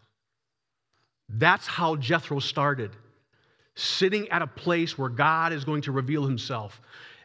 That's 1.33 1.65
how 1.65 1.95
Jethro 1.95 2.39
started, 2.39 2.91
sitting 3.75 4.29
at 4.29 4.41
a 4.41 4.47
place 4.47 4.97
where 4.97 5.09
God 5.09 5.51
is 5.51 5.65
going 5.65 5.81
to 5.83 5.91
reveal 5.91 6.23
himself. 6.23 6.79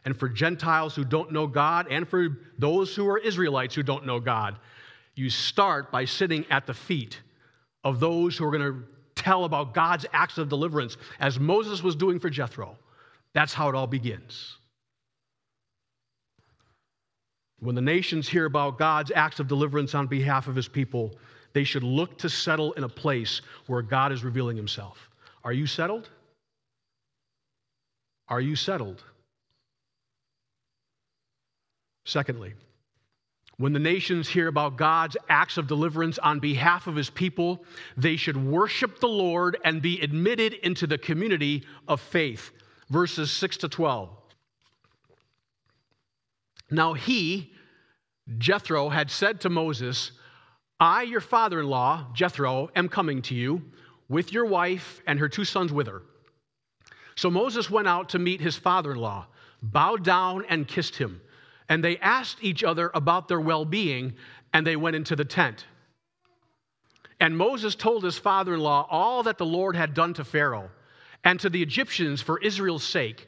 And 0.05 0.17
for 0.17 0.27
Gentiles 0.27 0.95
who 0.95 1.03
don't 1.03 1.31
know 1.31 1.45
God, 1.45 1.87
and 1.91 2.07
for 2.07 2.39
those 2.57 2.95
who 2.95 3.07
are 3.07 3.19
Israelites 3.19 3.75
who 3.75 3.83
don't 3.83 4.05
know 4.05 4.19
God, 4.19 4.57
you 5.15 5.29
start 5.29 5.91
by 5.91 6.05
sitting 6.05 6.45
at 6.49 6.65
the 6.65 6.73
feet 6.73 7.21
of 7.83 7.99
those 7.99 8.35
who 8.37 8.45
are 8.45 8.51
going 8.51 8.73
to 8.73 8.83
tell 9.15 9.43
about 9.43 9.73
God's 9.73 10.05
acts 10.13 10.37
of 10.37 10.49
deliverance, 10.49 10.97
as 11.19 11.39
Moses 11.39 11.83
was 11.83 11.95
doing 11.95 12.19
for 12.19 12.29
Jethro. 12.29 12.77
That's 13.33 13.53
how 13.53 13.69
it 13.69 13.75
all 13.75 13.87
begins. 13.87 14.55
When 17.59 17.75
the 17.75 17.81
nations 17.81 18.27
hear 18.27 18.45
about 18.45 18.79
God's 18.79 19.11
acts 19.13 19.39
of 19.39 19.47
deliverance 19.47 19.93
on 19.93 20.07
behalf 20.07 20.47
of 20.47 20.55
his 20.55 20.69
people, 20.69 21.13
they 21.53 21.63
should 21.63 21.83
look 21.83 22.17
to 22.19 22.29
settle 22.29 22.73
in 22.73 22.83
a 22.83 22.89
place 22.89 23.41
where 23.67 23.81
God 23.81 24.11
is 24.11 24.23
revealing 24.23 24.57
himself. 24.57 25.09
Are 25.43 25.53
you 25.53 25.65
settled? 25.65 26.09
Are 28.27 28.41
you 28.41 28.55
settled? 28.55 29.03
Secondly, 32.05 32.53
when 33.57 33.73
the 33.73 33.79
nations 33.79 34.29
hear 34.29 34.47
about 34.47 34.77
God's 34.77 35.17
acts 35.27 35.57
of 35.57 35.67
deliverance 35.67 36.17
on 36.19 36.39
behalf 36.39 36.87
of 36.87 36.95
his 36.95 37.09
people, 37.09 37.65
they 37.97 38.15
should 38.15 38.37
worship 38.37 38.99
the 38.99 39.07
Lord 39.07 39.57
and 39.65 39.81
be 39.81 39.99
admitted 39.99 40.53
into 40.53 40.87
the 40.87 40.97
community 40.97 41.65
of 41.87 41.99
faith. 41.99 42.51
Verses 42.89 43.31
6 43.31 43.57
to 43.57 43.69
12. 43.69 44.09
Now 46.71 46.93
he, 46.93 47.51
Jethro, 48.37 48.89
had 48.89 49.11
said 49.11 49.41
to 49.41 49.49
Moses, 49.49 50.11
I, 50.79 51.03
your 51.03 51.21
father 51.21 51.59
in 51.59 51.67
law, 51.67 52.07
Jethro, 52.13 52.69
am 52.75 52.87
coming 52.87 53.21
to 53.23 53.35
you 53.35 53.61
with 54.07 54.31
your 54.31 54.45
wife 54.45 55.01
and 55.05 55.19
her 55.19 55.27
two 55.27 55.43
sons 55.43 55.73
with 55.73 55.87
her. 55.87 56.03
So 57.15 57.29
Moses 57.29 57.69
went 57.69 57.87
out 57.87 58.09
to 58.09 58.19
meet 58.19 58.39
his 58.39 58.55
father 58.55 58.93
in 58.93 58.97
law, 58.97 59.27
bowed 59.61 60.05
down 60.05 60.45
and 60.47 60.67
kissed 60.67 60.95
him. 60.95 61.19
And 61.67 61.83
they 61.83 61.97
asked 61.97 62.37
each 62.41 62.63
other 62.63 62.89
about 62.93 63.27
their 63.27 63.41
well 63.41 63.65
being, 63.65 64.13
and 64.53 64.65
they 64.65 64.77
went 64.77 64.95
into 64.95 65.17
the 65.17 65.25
tent. 65.25 65.65
And 67.19 67.37
Moses 67.37 67.75
told 67.75 68.03
his 68.03 68.17
father 68.17 68.53
in 68.53 68.61
law 68.61 68.87
all 68.89 69.23
that 69.23 69.37
the 69.37 69.45
Lord 69.45 69.75
had 69.75 69.93
done 69.93 70.13
to 70.13 70.23
Pharaoh 70.23 70.69
and 71.25 71.37
to 71.41 71.49
the 71.49 71.61
Egyptians 71.61 72.21
for 72.21 72.39
Israel's 72.39 72.85
sake, 72.85 73.27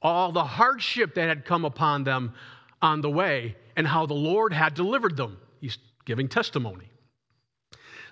all 0.00 0.30
the 0.30 0.44
hardship 0.44 1.14
that 1.16 1.28
had 1.28 1.44
come 1.44 1.64
upon 1.64 2.04
them 2.04 2.34
on 2.80 3.00
the 3.00 3.10
way, 3.10 3.56
and 3.76 3.86
how 3.86 4.06
the 4.06 4.14
Lord 4.14 4.52
had 4.52 4.74
delivered 4.74 5.16
them. 5.16 5.36
He's 5.60 5.78
giving 6.04 6.28
testimony. 6.28 6.91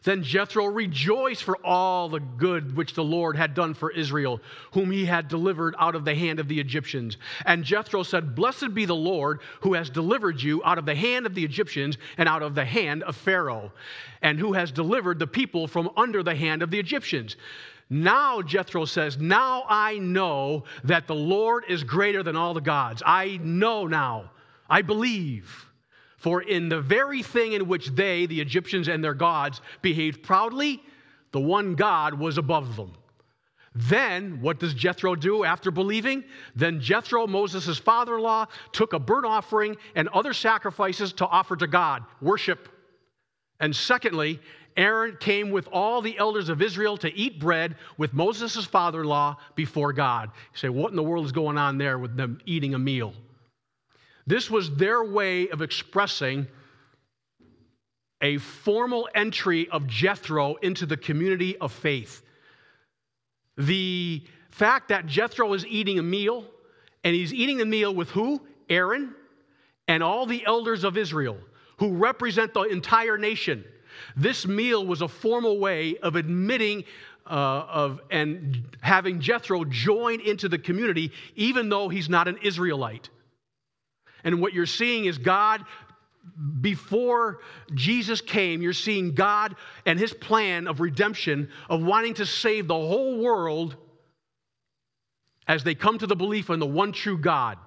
Then 0.02 0.22
Jethro 0.22 0.64
rejoiced 0.64 1.44
for 1.44 1.58
all 1.58 2.08
the 2.08 2.20
good 2.20 2.74
which 2.74 2.94
the 2.94 3.04
Lord 3.04 3.36
had 3.36 3.52
done 3.52 3.74
for 3.74 3.90
Israel, 3.90 4.40
whom 4.72 4.90
he 4.90 5.04
had 5.04 5.28
delivered 5.28 5.74
out 5.78 5.94
of 5.94 6.06
the 6.06 6.14
hand 6.14 6.40
of 6.40 6.48
the 6.48 6.58
Egyptians. 6.58 7.18
And 7.44 7.64
Jethro 7.64 8.02
said, 8.02 8.34
Blessed 8.34 8.72
be 8.72 8.86
the 8.86 8.94
Lord 8.94 9.40
who 9.60 9.74
has 9.74 9.90
delivered 9.90 10.40
you 10.40 10.64
out 10.64 10.78
of 10.78 10.86
the 10.86 10.94
hand 10.94 11.26
of 11.26 11.34
the 11.34 11.44
Egyptians 11.44 11.98
and 12.16 12.28
out 12.28 12.42
of 12.42 12.54
the 12.54 12.64
hand 12.64 13.02
of 13.02 13.14
Pharaoh, 13.14 13.72
and 14.22 14.38
who 14.38 14.54
has 14.54 14.72
delivered 14.72 15.18
the 15.18 15.26
people 15.26 15.68
from 15.68 15.90
under 15.98 16.22
the 16.22 16.34
hand 16.34 16.62
of 16.62 16.70
the 16.70 16.78
Egyptians. 16.78 17.36
Now, 17.90 18.40
Jethro 18.40 18.86
says, 18.86 19.18
Now 19.18 19.64
I 19.68 19.98
know 19.98 20.64
that 20.84 21.08
the 21.08 21.14
Lord 21.14 21.64
is 21.68 21.84
greater 21.84 22.22
than 22.22 22.36
all 22.36 22.54
the 22.54 22.60
gods. 22.60 23.02
I 23.04 23.38
know 23.42 23.86
now. 23.86 24.30
I 24.70 24.80
believe. 24.82 25.69
For 26.20 26.42
in 26.42 26.68
the 26.68 26.80
very 26.80 27.22
thing 27.22 27.54
in 27.54 27.66
which 27.66 27.88
they, 27.88 28.26
the 28.26 28.40
Egyptians 28.40 28.88
and 28.88 29.02
their 29.02 29.14
gods, 29.14 29.62
behaved 29.80 30.22
proudly, 30.22 30.82
the 31.32 31.40
one 31.40 31.74
God 31.74 32.12
was 32.12 32.36
above 32.36 32.76
them. 32.76 32.92
Then, 33.74 34.42
what 34.42 34.58
does 34.58 34.74
Jethro 34.74 35.14
do 35.14 35.44
after 35.44 35.70
believing? 35.70 36.24
Then 36.54 36.78
Jethro, 36.78 37.26
Moses' 37.26 37.78
father 37.78 38.16
in 38.16 38.22
law, 38.22 38.46
took 38.72 38.92
a 38.92 38.98
burnt 38.98 39.24
offering 39.24 39.76
and 39.94 40.08
other 40.08 40.34
sacrifices 40.34 41.14
to 41.14 41.26
offer 41.26 41.56
to 41.56 41.66
God, 41.66 42.04
worship. 42.20 42.68
And 43.58 43.74
secondly, 43.74 44.40
Aaron 44.76 45.16
came 45.20 45.50
with 45.50 45.68
all 45.72 46.02
the 46.02 46.18
elders 46.18 46.50
of 46.50 46.60
Israel 46.60 46.98
to 46.98 47.14
eat 47.14 47.40
bread 47.40 47.76
with 47.96 48.12
Moses' 48.12 48.66
father 48.66 49.00
in 49.00 49.06
law 49.06 49.36
before 49.54 49.94
God. 49.94 50.30
You 50.52 50.58
say, 50.58 50.68
what 50.68 50.90
in 50.90 50.96
the 50.96 51.02
world 51.02 51.24
is 51.24 51.32
going 51.32 51.56
on 51.56 51.78
there 51.78 51.98
with 51.98 52.14
them 52.14 52.40
eating 52.44 52.74
a 52.74 52.78
meal? 52.78 53.14
This 54.26 54.50
was 54.50 54.74
their 54.76 55.02
way 55.04 55.48
of 55.48 55.62
expressing 55.62 56.46
a 58.22 58.38
formal 58.38 59.08
entry 59.14 59.68
of 59.70 59.86
Jethro 59.86 60.56
into 60.56 60.86
the 60.86 60.96
community 60.96 61.56
of 61.56 61.72
faith. 61.72 62.22
The 63.56 64.22
fact 64.50 64.88
that 64.88 65.06
Jethro 65.06 65.52
is 65.54 65.66
eating 65.66 65.98
a 65.98 66.02
meal, 66.02 66.44
and 67.02 67.14
he's 67.14 67.32
eating 67.32 67.58
the 67.58 67.64
meal 67.64 67.94
with 67.94 68.10
who? 68.10 68.40
Aaron 68.68 69.14
and 69.88 70.02
all 70.02 70.26
the 70.26 70.44
elders 70.46 70.84
of 70.84 70.96
Israel, 70.96 71.36
who 71.78 71.92
represent 71.92 72.54
the 72.54 72.62
entire 72.62 73.18
nation. 73.18 73.64
This 74.16 74.46
meal 74.46 74.86
was 74.86 75.02
a 75.02 75.08
formal 75.08 75.58
way 75.58 75.96
of 75.98 76.14
admitting 76.14 76.84
uh, 77.26 77.64
of 77.68 78.00
and 78.10 78.64
having 78.80 79.20
Jethro 79.20 79.64
join 79.64 80.20
into 80.20 80.48
the 80.48 80.58
community, 80.58 81.12
even 81.36 81.68
though 81.68 81.88
he's 81.88 82.08
not 82.08 82.28
an 82.28 82.38
Israelite. 82.42 83.08
And 84.24 84.40
what 84.40 84.52
you're 84.52 84.66
seeing 84.66 85.06
is 85.06 85.18
God 85.18 85.64
before 86.60 87.40
Jesus 87.74 88.20
came, 88.20 88.62
you're 88.62 88.72
seeing 88.72 89.14
God 89.14 89.56
and 89.86 89.98
his 89.98 90.12
plan 90.12 90.68
of 90.68 90.80
redemption, 90.80 91.48
of 91.68 91.82
wanting 91.82 92.14
to 92.14 92.26
save 92.26 92.68
the 92.68 92.74
whole 92.74 93.18
world 93.18 93.76
as 95.48 95.64
they 95.64 95.74
come 95.74 95.98
to 95.98 96.06
the 96.06 96.16
belief 96.16 96.50
in 96.50 96.60
the 96.60 96.66
one 96.66 96.92
true 96.92 97.18
God. 97.18 97.58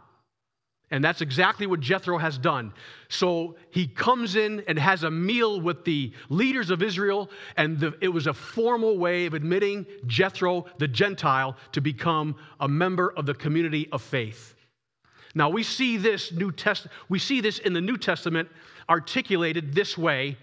And 0.92 1.04
that's 1.04 1.22
exactly 1.22 1.66
what 1.66 1.80
Jethro 1.80 2.20
has 2.20 2.38
done. 2.38 2.72
So 3.10 3.56
he 3.72 3.88
comes 3.88 4.36
in 4.36 4.64
and 4.68 4.78
has 4.78 5.04
a 5.04 5.10
meal 5.10 5.60
with 5.60 5.84
the 5.84 6.14
leaders 6.30 6.70
of 6.70 6.84
Israel, 6.84 7.32
and 7.58 7.80
the, 7.80 7.96
it 8.00 8.10
was 8.10 8.28
a 8.28 8.34
formal 8.34 9.00
way 9.00 9.26
of 9.26 9.34
admitting 9.34 9.88
Jethro, 10.06 10.68
the 10.78 10.88
Gentile, 10.88 11.58
to 11.72 11.82
become 11.82 12.36
a 12.60 12.68
member 12.68 13.12
of 13.18 13.26
the 13.26 13.34
community 13.34 13.90
of 13.92 14.04
faith. 14.04 14.54
Now 15.36 15.50
we 15.50 15.64
see 15.64 15.98
this 15.98 16.32
New 16.32 16.52
Test 16.52 16.88
we 17.10 17.20
see 17.20 17.42
this 17.42 17.60
in 17.60 17.74
the 17.74 17.82
New 17.82 17.98
Testament 17.98 18.50
articulated 18.90 19.74
this 19.74 19.98
way 19.98 20.38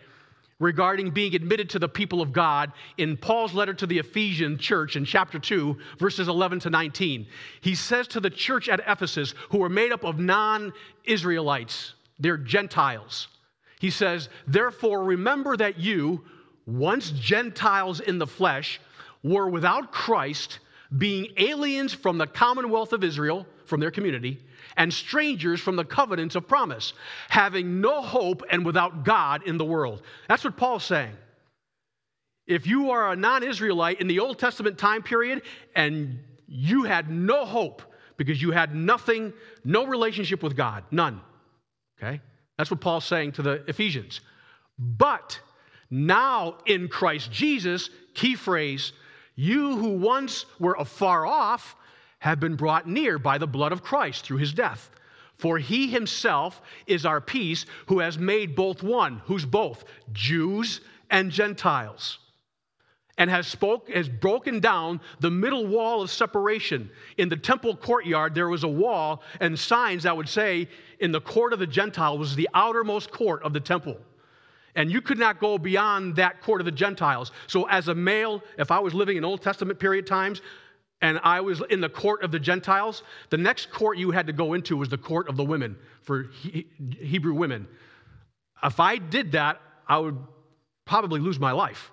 regarding 0.58 1.10
being 1.10 1.34
admitted 1.34 1.70
to 1.70 1.78
the 1.78 1.88
people 1.88 2.20
of 2.20 2.32
God 2.32 2.72
in 2.98 3.16
Paul's 3.16 3.54
letter 3.54 3.72
to 3.74 3.86
the 3.86 3.98
Ephesian 3.98 4.58
church 4.58 4.96
in 4.96 5.04
chapter 5.04 5.38
2 5.38 5.76
verses 5.98 6.28
11 6.28 6.60
to 6.60 6.70
19. 6.70 7.26
He 7.60 7.74
says 7.74 8.06
to 8.08 8.20
the 8.20 8.30
church 8.30 8.68
at 8.68 8.80
Ephesus 8.86 9.34
who 9.50 9.62
are 9.62 9.68
made 9.68 9.92
up 9.92 10.04
of 10.04 10.18
non-Israelites, 10.18 11.94
they're 12.18 12.36
Gentiles. 12.36 13.28
He 13.80 13.90
says, 13.90 14.28
"Therefore 14.46 15.04
remember 15.04 15.56
that 15.56 15.78
you 15.78 16.24
once 16.66 17.10
Gentiles 17.12 18.00
in 18.00 18.18
the 18.18 18.26
flesh 18.26 18.80
were 19.22 19.48
without 19.48 19.92
Christ, 19.92 20.58
being 20.98 21.32
aliens 21.36 21.94
from 21.94 22.18
the 22.18 22.26
commonwealth 22.26 22.92
of 22.92 23.04
Israel, 23.04 23.46
from 23.70 23.80
their 23.80 23.90
community, 23.90 24.38
and 24.76 24.92
strangers 24.92 25.60
from 25.60 25.76
the 25.76 25.84
covenants 25.84 26.34
of 26.34 26.46
promise, 26.46 26.92
having 27.28 27.80
no 27.80 28.02
hope 28.02 28.42
and 28.50 28.66
without 28.66 29.04
God 29.04 29.46
in 29.46 29.56
the 29.56 29.64
world. 29.64 30.02
That's 30.28 30.44
what 30.44 30.56
Paul's 30.56 30.84
saying. 30.84 31.16
If 32.46 32.66
you 32.66 32.90
are 32.90 33.12
a 33.12 33.16
non 33.16 33.42
Israelite 33.42 34.00
in 34.00 34.08
the 34.08 34.18
Old 34.18 34.38
Testament 34.38 34.76
time 34.76 35.02
period 35.02 35.42
and 35.74 36.18
you 36.46 36.82
had 36.82 37.08
no 37.08 37.44
hope 37.44 37.82
because 38.16 38.42
you 38.42 38.50
had 38.50 38.74
nothing, 38.74 39.32
no 39.64 39.86
relationship 39.86 40.42
with 40.42 40.56
God, 40.56 40.84
none. 40.90 41.20
Okay? 41.96 42.20
That's 42.58 42.70
what 42.70 42.80
Paul's 42.80 43.04
saying 43.04 43.32
to 43.32 43.42
the 43.42 43.64
Ephesians. 43.68 44.20
But 44.78 45.40
now 45.90 46.58
in 46.66 46.88
Christ 46.88 47.30
Jesus, 47.30 47.88
key 48.14 48.34
phrase, 48.34 48.92
you 49.36 49.76
who 49.76 49.90
once 49.90 50.44
were 50.58 50.76
afar 50.78 51.24
off 51.24 51.76
have 52.20 52.38
been 52.38 52.54
brought 52.54 52.88
near 52.88 53.18
by 53.18 53.36
the 53.36 53.46
blood 53.46 53.72
of 53.72 53.82
Christ 53.82 54.24
through 54.24 54.38
his 54.38 54.52
death. 54.52 54.90
For 55.38 55.58
he 55.58 55.88
himself 55.88 56.60
is 56.86 57.06
our 57.06 57.20
peace, 57.20 57.64
who 57.86 57.98
has 57.98 58.18
made 58.18 58.54
both 58.54 58.82
one, 58.82 59.22
who's 59.24 59.46
both 59.46 59.84
Jews 60.12 60.82
and 61.10 61.30
Gentiles, 61.30 62.18
and 63.16 63.30
has 63.30 63.46
spoke 63.46 63.88
has 63.90 64.08
broken 64.08 64.60
down 64.60 65.00
the 65.20 65.30
middle 65.30 65.66
wall 65.66 66.02
of 66.02 66.10
separation. 66.10 66.90
In 67.16 67.30
the 67.30 67.36
temple 67.36 67.74
courtyard, 67.74 68.34
there 68.34 68.48
was 68.48 68.64
a 68.64 68.68
wall 68.68 69.22
and 69.40 69.58
signs 69.58 70.02
that 70.02 70.16
would 70.16 70.28
say, 70.28 70.68
in 71.00 71.10
the 71.10 71.20
court 71.22 71.54
of 71.54 71.58
the 71.58 71.66
Gentile 71.66 72.18
was 72.18 72.36
the 72.36 72.48
outermost 72.52 73.10
court 73.10 73.42
of 73.42 73.54
the 73.54 73.60
temple. 73.60 73.96
And 74.74 74.90
you 74.90 75.00
could 75.00 75.18
not 75.18 75.40
go 75.40 75.58
beyond 75.58 76.16
that 76.16 76.42
court 76.42 76.60
of 76.60 76.64
the 76.64 76.70
Gentiles. 76.70 77.32
So, 77.46 77.66
as 77.68 77.88
a 77.88 77.94
male, 77.94 78.42
if 78.58 78.70
I 78.70 78.78
was 78.78 78.94
living 78.94 79.16
in 79.16 79.24
Old 79.24 79.42
Testament 79.42 79.78
period 79.80 80.06
times, 80.06 80.42
and 81.02 81.18
I 81.22 81.40
was 81.40 81.62
in 81.70 81.80
the 81.80 81.88
court 81.88 82.22
of 82.22 82.30
the 82.30 82.38
Gentiles, 82.38 83.02
the 83.30 83.38
next 83.38 83.70
court 83.70 83.96
you 83.98 84.10
had 84.10 84.26
to 84.26 84.32
go 84.32 84.52
into 84.52 84.76
was 84.76 84.88
the 84.88 84.98
court 84.98 85.28
of 85.28 85.36
the 85.36 85.44
women 85.44 85.76
for 86.02 86.24
he- 86.24 86.66
Hebrew 86.98 87.34
women. 87.34 87.66
If 88.62 88.80
I 88.80 88.98
did 88.98 89.32
that, 89.32 89.60
I 89.88 89.98
would 89.98 90.18
probably 90.84 91.20
lose 91.20 91.38
my 91.38 91.52
life, 91.52 91.90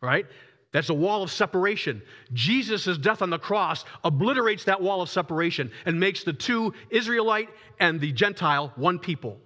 right? 0.00 0.26
That's 0.72 0.88
a 0.88 0.94
wall 0.94 1.22
of 1.22 1.30
separation. 1.30 2.00
Jesus' 2.32 2.96
death 2.96 3.20
on 3.20 3.28
the 3.28 3.38
cross 3.38 3.84
obliterates 4.04 4.64
that 4.64 4.80
wall 4.80 5.02
of 5.02 5.10
separation 5.10 5.70
and 5.84 6.00
makes 6.00 6.24
the 6.24 6.32
two, 6.32 6.72
Israelite 6.88 7.50
and 7.78 8.00
the 8.00 8.12
Gentile, 8.12 8.72
one 8.76 8.98
people. 8.98 9.38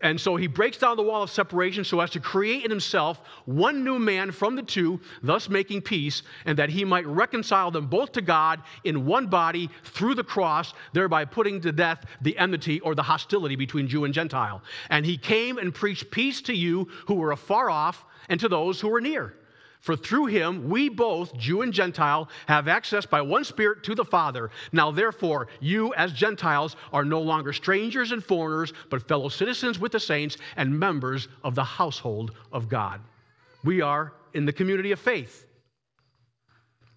And 0.00 0.20
so 0.20 0.36
he 0.36 0.46
breaks 0.46 0.78
down 0.78 0.96
the 0.96 1.02
wall 1.02 1.22
of 1.22 1.30
separation 1.30 1.84
so 1.84 2.00
as 2.00 2.10
to 2.10 2.20
create 2.20 2.64
in 2.64 2.70
himself 2.70 3.20
one 3.44 3.84
new 3.84 3.98
man 3.98 4.30
from 4.30 4.56
the 4.56 4.62
two, 4.62 5.00
thus 5.22 5.48
making 5.48 5.82
peace, 5.82 6.22
and 6.46 6.58
that 6.58 6.70
he 6.70 6.84
might 6.84 7.06
reconcile 7.06 7.70
them 7.70 7.86
both 7.88 8.12
to 8.12 8.22
God 8.22 8.62
in 8.84 9.04
one 9.04 9.26
body 9.26 9.68
through 9.84 10.14
the 10.14 10.24
cross, 10.24 10.72
thereby 10.92 11.24
putting 11.24 11.60
to 11.60 11.72
death 11.72 12.04
the 12.22 12.36
enmity 12.38 12.80
or 12.80 12.94
the 12.94 13.02
hostility 13.02 13.56
between 13.56 13.88
Jew 13.88 14.04
and 14.04 14.14
Gentile. 14.14 14.62
And 14.88 15.04
he 15.04 15.18
came 15.18 15.58
and 15.58 15.74
preached 15.74 16.10
peace 16.10 16.40
to 16.42 16.54
you 16.54 16.88
who 17.06 17.14
were 17.14 17.32
afar 17.32 17.68
off 17.68 18.04
and 18.28 18.40
to 18.40 18.48
those 18.48 18.80
who 18.80 18.88
were 18.88 19.00
near. 19.00 19.34
For 19.82 19.96
through 19.96 20.26
him 20.26 20.68
we 20.70 20.88
both, 20.88 21.36
Jew 21.36 21.62
and 21.62 21.72
Gentile, 21.72 22.28
have 22.46 22.68
access 22.68 23.04
by 23.04 23.20
one 23.20 23.42
Spirit 23.42 23.82
to 23.82 23.96
the 23.96 24.04
Father. 24.04 24.50
Now, 24.70 24.92
therefore, 24.92 25.48
you 25.58 25.92
as 25.94 26.12
Gentiles 26.12 26.76
are 26.92 27.04
no 27.04 27.20
longer 27.20 27.52
strangers 27.52 28.12
and 28.12 28.22
foreigners, 28.22 28.72
but 28.90 29.08
fellow 29.08 29.28
citizens 29.28 29.80
with 29.80 29.90
the 29.90 29.98
saints 29.98 30.36
and 30.56 30.78
members 30.78 31.26
of 31.42 31.56
the 31.56 31.64
household 31.64 32.30
of 32.52 32.68
God. 32.68 33.00
We 33.64 33.80
are 33.80 34.12
in 34.34 34.46
the 34.46 34.52
community 34.52 34.92
of 34.92 35.00
faith. 35.00 35.46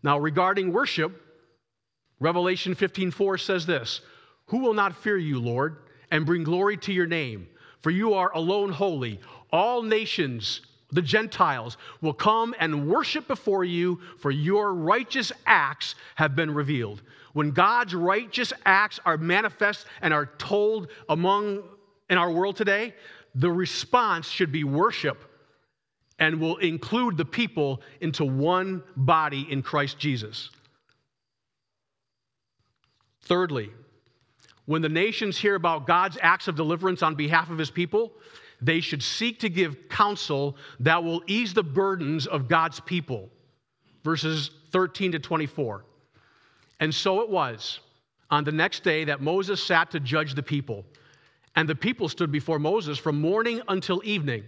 Now, 0.03 0.19
regarding 0.19 0.71
worship, 0.71 1.19
Revelation 2.19 2.75
15:4 2.75 3.39
says 3.39 3.65
this: 3.65 4.01
Who 4.45 4.59
will 4.59 4.75
not 4.75 4.95
fear 4.95 5.17
you, 5.17 5.39
Lord, 5.39 5.77
and 6.11 6.23
bring 6.23 6.43
glory 6.43 6.77
to 6.77 6.93
your 6.93 7.07
name? 7.07 7.47
For 7.81 7.89
you 7.89 8.13
are 8.13 8.31
alone 8.35 8.71
holy. 8.71 9.19
All 9.51 9.81
nations 9.81 10.61
the 10.91 11.01
Gentiles 11.01 11.77
will 12.01 12.13
come 12.13 12.55
and 12.59 12.89
worship 12.89 13.27
before 13.27 13.63
you, 13.63 13.99
for 14.19 14.31
your 14.31 14.73
righteous 14.73 15.31
acts 15.45 15.95
have 16.15 16.35
been 16.35 16.53
revealed. 16.53 17.01
When 17.33 17.51
God's 17.51 17.93
righteous 17.93 18.53
acts 18.65 18.99
are 19.05 19.17
manifest 19.17 19.87
and 20.01 20.13
are 20.13 20.27
told 20.37 20.89
among 21.09 21.63
in 22.09 22.17
our 22.17 22.31
world 22.31 22.55
today, 22.55 22.93
the 23.33 23.51
response 23.51 24.29
should 24.29 24.51
be 24.51 24.63
worship 24.63 25.31
and 26.19 26.39
will 26.39 26.57
include 26.57 27.17
the 27.17 27.25
people 27.25 27.81
into 27.99 28.23
one 28.23 28.81
body 28.95 29.47
in 29.49 29.61
Christ 29.61 29.99
Jesus. 29.99 30.49
Thirdly, 33.23 33.69
when 34.65 34.81
the 34.81 34.89
nations 34.89 35.37
hear 35.37 35.55
about 35.55 35.87
God's 35.87 36.17
acts 36.21 36.47
of 36.47 36.55
deliverance 36.55 37.03
on 37.03 37.15
behalf 37.15 37.49
of 37.49 37.57
his 37.57 37.69
people, 37.69 38.13
they 38.61 38.79
should 38.79 39.03
seek 39.03 39.39
to 39.39 39.49
give 39.49 39.89
counsel 39.89 40.55
that 40.79 41.03
will 41.03 41.21
ease 41.27 41.53
the 41.53 41.63
burdens 41.63 42.27
of 42.27 42.47
God's 42.47 42.79
people. 42.79 43.29
Verses 44.03 44.51
13 44.71 45.13
to 45.13 45.19
24. 45.19 45.85
And 46.79 46.93
so 46.93 47.21
it 47.21 47.29
was 47.29 47.79
on 48.29 48.43
the 48.43 48.51
next 48.51 48.83
day 48.83 49.05
that 49.05 49.21
Moses 49.21 49.63
sat 49.63 49.91
to 49.91 49.99
judge 49.99 50.35
the 50.35 50.43
people. 50.43 50.85
And 51.55 51.69
the 51.69 51.75
people 51.75 52.09
stood 52.09 52.31
before 52.31 52.59
Moses 52.59 52.97
from 52.97 53.19
morning 53.19 53.61
until 53.67 54.01
evening. 54.03 54.43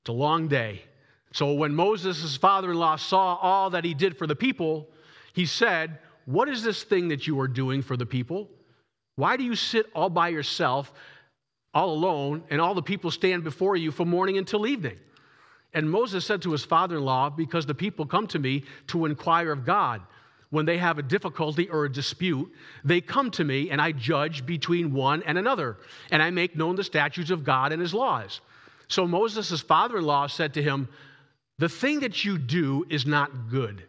It's 0.00 0.08
a 0.08 0.12
long 0.12 0.48
day. 0.48 0.82
So 1.32 1.52
when 1.52 1.74
Moses' 1.74 2.36
father 2.36 2.70
in 2.70 2.78
law 2.78 2.96
saw 2.96 3.36
all 3.36 3.70
that 3.70 3.84
he 3.84 3.92
did 3.92 4.16
for 4.16 4.26
the 4.26 4.36
people, 4.36 4.88
he 5.34 5.44
said, 5.44 5.98
What 6.24 6.48
is 6.48 6.62
this 6.62 6.82
thing 6.82 7.08
that 7.08 7.26
you 7.26 7.38
are 7.40 7.48
doing 7.48 7.82
for 7.82 7.96
the 7.96 8.06
people? 8.06 8.48
Why 9.16 9.36
do 9.36 9.44
you 9.44 9.54
sit 9.54 9.86
all 9.94 10.08
by 10.08 10.28
yourself, 10.28 10.92
all 11.76 11.90
alone, 11.90 12.42
and 12.48 12.58
all 12.58 12.74
the 12.74 12.80
people 12.80 13.10
stand 13.10 13.44
before 13.44 13.76
you 13.76 13.92
from 13.92 14.08
morning 14.08 14.38
until 14.38 14.66
evening? 14.66 14.96
And 15.74 15.90
Moses 15.90 16.24
said 16.24 16.40
to 16.42 16.52
his 16.52 16.64
father 16.64 16.96
in 16.96 17.04
law, 17.04 17.28
Because 17.28 17.66
the 17.66 17.74
people 17.74 18.06
come 18.06 18.26
to 18.28 18.38
me 18.38 18.64
to 18.86 19.04
inquire 19.04 19.52
of 19.52 19.66
God. 19.66 20.00
When 20.48 20.64
they 20.64 20.78
have 20.78 20.98
a 20.98 21.02
difficulty 21.02 21.68
or 21.68 21.84
a 21.84 21.92
dispute, 21.92 22.50
they 22.82 23.02
come 23.02 23.30
to 23.32 23.44
me, 23.44 23.68
and 23.68 23.78
I 23.78 23.92
judge 23.92 24.46
between 24.46 24.94
one 24.94 25.22
and 25.24 25.36
another, 25.36 25.76
and 26.10 26.22
I 26.22 26.30
make 26.30 26.56
known 26.56 26.76
the 26.76 26.84
statutes 26.84 27.30
of 27.30 27.44
God 27.44 27.72
and 27.72 27.82
his 27.82 27.92
laws. 27.92 28.40
So 28.88 29.06
Moses' 29.06 29.60
father 29.60 29.98
in 29.98 30.04
law 30.04 30.28
said 30.28 30.54
to 30.54 30.62
him, 30.62 30.88
The 31.58 31.68
thing 31.68 32.00
that 32.00 32.24
you 32.24 32.38
do 32.38 32.86
is 32.88 33.04
not 33.04 33.50
good. 33.50 33.82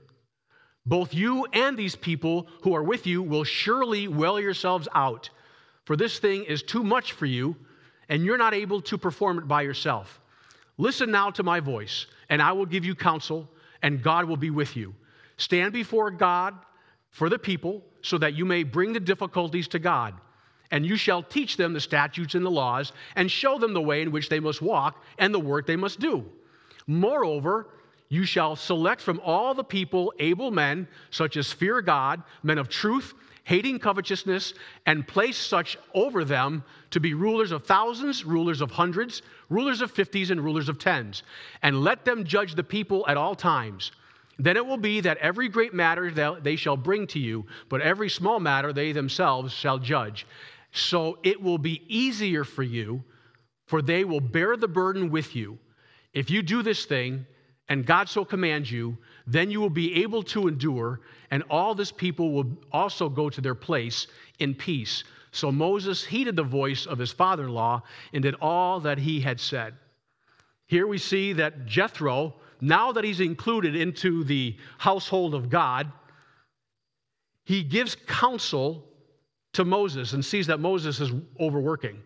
Both 0.86 1.14
you 1.14 1.46
and 1.54 1.78
these 1.78 1.96
people 1.96 2.48
who 2.64 2.76
are 2.76 2.84
with 2.84 3.08
you 3.08 3.24
will 3.24 3.46
surely 3.46 4.10
wear 4.10 4.42
yourselves 4.42 4.90
out, 4.94 5.30
for 5.86 5.96
this 5.96 6.20
thing 6.20 6.44
is 6.44 6.64
too 6.64 6.84
much 6.84 7.14
for 7.14 7.26
you, 7.26 7.56
and 8.10 8.24
you're 8.24 8.38
not 8.38 8.54
able 8.54 8.82
to 8.82 8.98
perform 8.98 9.40
it 9.40 9.48
by 9.48 9.62
yourself. 9.62 10.20
Listen 10.78 11.12
now 11.12 11.32
to 11.32 11.44
my 11.44 11.60
voice, 11.60 12.06
and 12.30 12.42
I 12.42 12.52
will 12.52 12.66
give 12.66 12.86
you 12.86 12.96
counsel, 12.96 13.48
and 13.82 14.02
God 14.02 14.26
will 14.26 14.38
be 14.38 14.50
with 14.50 14.76
you. 14.76 14.94
Stand 15.38 15.74
before 15.74 16.12
God 16.12 16.54
for 17.12 17.30
the 17.30 17.40
people, 17.40 17.84
so 18.02 18.18
that 18.18 18.36
you 18.36 18.46
may 18.46 18.64
bring 18.64 18.94
the 18.94 19.00
difficulties 19.00 19.68
to 19.70 19.80
God. 19.80 20.14
And 20.72 20.86
you 20.86 20.96
shall 20.98 21.24
teach 21.24 21.58
them 21.58 21.74
the 21.74 21.80
statutes 21.80 22.36
and 22.36 22.46
the 22.46 22.52
laws, 22.52 22.92
and 23.16 23.30
show 23.30 23.58
them 23.58 23.74
the 23.74 23.82
way 23.82 24.02
in 24.02 24.12
which 24.12 24.30
they 24.30 24.40
must 24.40 24.62
walk 24.62 25.04
and 25.18 25.34
the 25.34 25.40
work 25.40 25.66
they 25.66 25.76
must 25.76 26.00
do. 26.00 26.26
Moreover, 26.86 27.70
you 28.10 28.24
shall 28.24 28.56
select 28.56 29.02
from 29.02 29.20
all 29.24 29.54
the 29.54 29.64
people 29.64 30.14
able 30.20 30.52
men, 30.52 30.88
such 31.10 31.38
as 31.38 31.52
fear 31.52 31.82
God, 31.82 32.22
men 32.44 32.58
of 32.58 32.70
truth 32.70 33.14
hating 33.48 33.80
covetousness, 33.80 34.54
and 34.88 35.08
place 35.08 35.38
such 35.38 35.78
over 35.94 36.26
them 36.26 36.62
to 36.90 37.00
be 37.00 37.14
rulers 37.14 37.54
of 37.54 37.64
thousands, 37.64 38.26
rulers 38.26 38.60
of 38.60 38.70
hundreds, 38.70 39.22
rulers 39.48 39.80
of 39.80 39.90
fifties, 39.90 40.32
and 40.32 40.44
rulers 40.44 40.68
of 40.68 40.78
tens. 40.78 41.24
And 41.62 41.82
let 41.82 42.04
them 42.04 42.26
judge 42.26 42.56
the 42.56 42.64
people 42.64 43.06
at 43.08 43.16
all 43.16 43.36
times. 43.36 43.94
Then 44.38 44.58
it 44.58 44.66
will 44.66 44.78
be 44.78 45.00
that 45.00 45.16
every 45.20 45.48
great 45.48 45.74
matter 45.74 46.12
they 46.42 46.58
shall 46.58 46.76
bring 46.76 47.08
to 47.08 47.20
you, 47.20 47.46
but 47.70 47.80
every 47.80 48.10
small 48.10 48.42
matter 48.42 48.74
they 48.74 48.92
themselves 48.92 49.54
shall 49.54 49.80
judge. 49.80 50.28
So 50.74 51.18
it 51.24 51.42
will 51.42 51.58
be 51.58 51.82
easier 51.88 52.44
for 52.44 52.64
you, 52.64 53.02
for 53.66 53.82
they 53.82 54.04
will 54.04 54.20
bear 54.20 54.58
the 54.58 54.68
burden 54.68 55.10
with 55.10 55.38
you. 55.38 55.58
If 56.14 56.30
you 56.30 56.42
do 56.42 56.62
this 56.64 56.84
thing, 56.84 57.26
and 57.70 57.86
God 57.86 58.10
so 58.10 58.26
commands 58.26 58.70
you, 58.70 58.98
then 59.28 59.52
you 59.52 59.60
will 59.60 59.70
be 59.70 60.02
able 60.02 60.24
to 60.24 60.48
endure, 60.48 61.02
and 61.32 61.44
all 61.50 61.76
this 61.76 61.92
people 61.92 62.32
will 62.32 62.58
also 62.72 63.10
go 63.10 63.30
to 63.30 63.42
their 63.42 63.56
place 63.56 64.08
in 64.40 64.56
peace. 64.56 65.04
So 65.32 65.52
Moses 65.52 66.04
heeded 66.04 66.38
the 66.38 66.44
voice 66.44 66.86
of 66.86 66.98
his 66.98 67.12
father 67.12 67.44
in 67.44 67.50
law 67.50 67.84
and 68.14 68.24
did 68.24 68.36
all 68.42 68.80
that 68.80 68.98
he 68.98 69.20
had 69.20 69.40
said. 69.40 69.76
Here 70.66 70.88
we 70.88 70.98
see 70.98 71.34
that 71.34 71.66
Jethro, 71.66 72.36
now 72.62 72.94
that 72.94 73.04
he's 73.04 73.20
included 73.20 73.76
into 73.76 74.24
the 74.24 74.56
household 74.78 75.36
of 75.36 75.50
God, 75.50 75.92
he 77.44 77.64
gives 77.64 77.96
counsel 78.08 78.86
to 79.54 79.66
Moses 79.66 80.14
and 80.14 80.24
sees 80.24 80.48
that 80.48 80.60
Moses 80.60 81.00
is 81.00 81.12
overworking. 81.40 82.02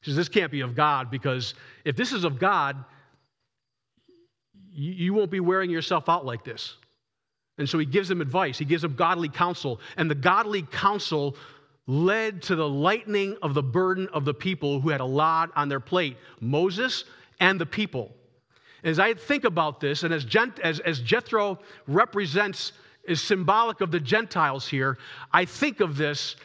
He 0.00 0.10
says, 0.10 0.16
This 0.16 0.28
can't 0.28 0.50
be 0.50 0.60
of 0.60 0.74
God 0.74 1.10
because 1.10 1.54
if 1.84 1.96
this 1.96 2.12
is 2.12 2.24
of 2.24 2.38
God, 2.38 2.84
you 4.74 5.14
won't 5.14 5.30
be 5.30 5.40
wearing 5.40 5.70
yourself 5.70 6.08
out 6.08 6.24
like 6.24 6.44
this. 6.44 6.76
And 7.58 7.68
so 7.68 7.78
he 7.78 7.86
gives 7.86 8.08
them 8.08 8.20
advice, 8.20 8.58
he 8.58 8.64
gives 8.64 8.82
them 8.82 8.94
godly 8.94 9.28
counsel. 9.28 9.80
And 9.96 10.10
the 10.10 10.14
godly 10.14 10.62
counsel 10.62 11.36
led 11.86 12.42
to 12.42 12.56
the 12.56 12.68
lightening 12.68 13.36
of 13.42 13.54
the 13.54 13.62
burden 13.62 14.08
of 14.12 14.24
the 14.24 14.34
people 14.34 14.80
who 14.80 14.88
had 14.88 15.00
a 15.00 15.04
lot 15.04 15.50
on 15.56 15.68
their 15.68 15.80
plate 15.80 16.16
Moses 16.40 17.04
and 17.40 17.60
the 17.60 17.66
people. 17.66 18.14
As 18.84 18.98
I 18.98 19.14
think 19.14 19.44
about 19.44 19.80
this, 19.80 20.02
and 20.02 20.12
as, 20.12 20.24
Gent, 20.24 20.58
as, 20.60 20.80
as 20.80 21.00
Jethro 21.00 21.58
represents, 21.86 22.72
is 23.04 23.20
symbolic 23.20 23.80
of 23.80 23.90
the 23.90 24.00
Gentiles 24.00 24.66
here, 24.66 24.98
I 25.32 25.44
think 25.44 25.80
of 25.80 25.96
this, 25.96 26.36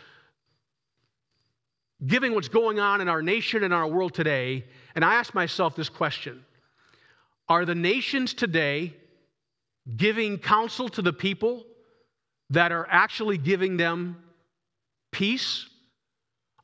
giving 2.06 2.34
what's 2.36 2.48
going 2.48 2.80
on 2.80 3.02
in 3.02 3.10
our 3.10 3.22
nation 3.22 3.64
and 3.64 3.74
our 3.74 3.88
world 3.88 4.14
today, 4.14 4.66
and 4.96 5.04
I 5.04 5.16
ask 5.16 5.34
myself 5.34 5.76
this 5.76 5.90
question 5.90 6.44
are 7.50 7.66
the 7.66 7.76
nations 7.76 8.34
today 8.34 8.94
giving 9.96 10.38
counsel 10.38 10.90
to 10.90 11.02
the 11.02 11.14
people 11.14 11.66
that 12.50 12.72
are 12.72 12.88
actually 12.90 13.38
giving 13.38 13.78
them 13.78 14.18
peace? 15.12 15.68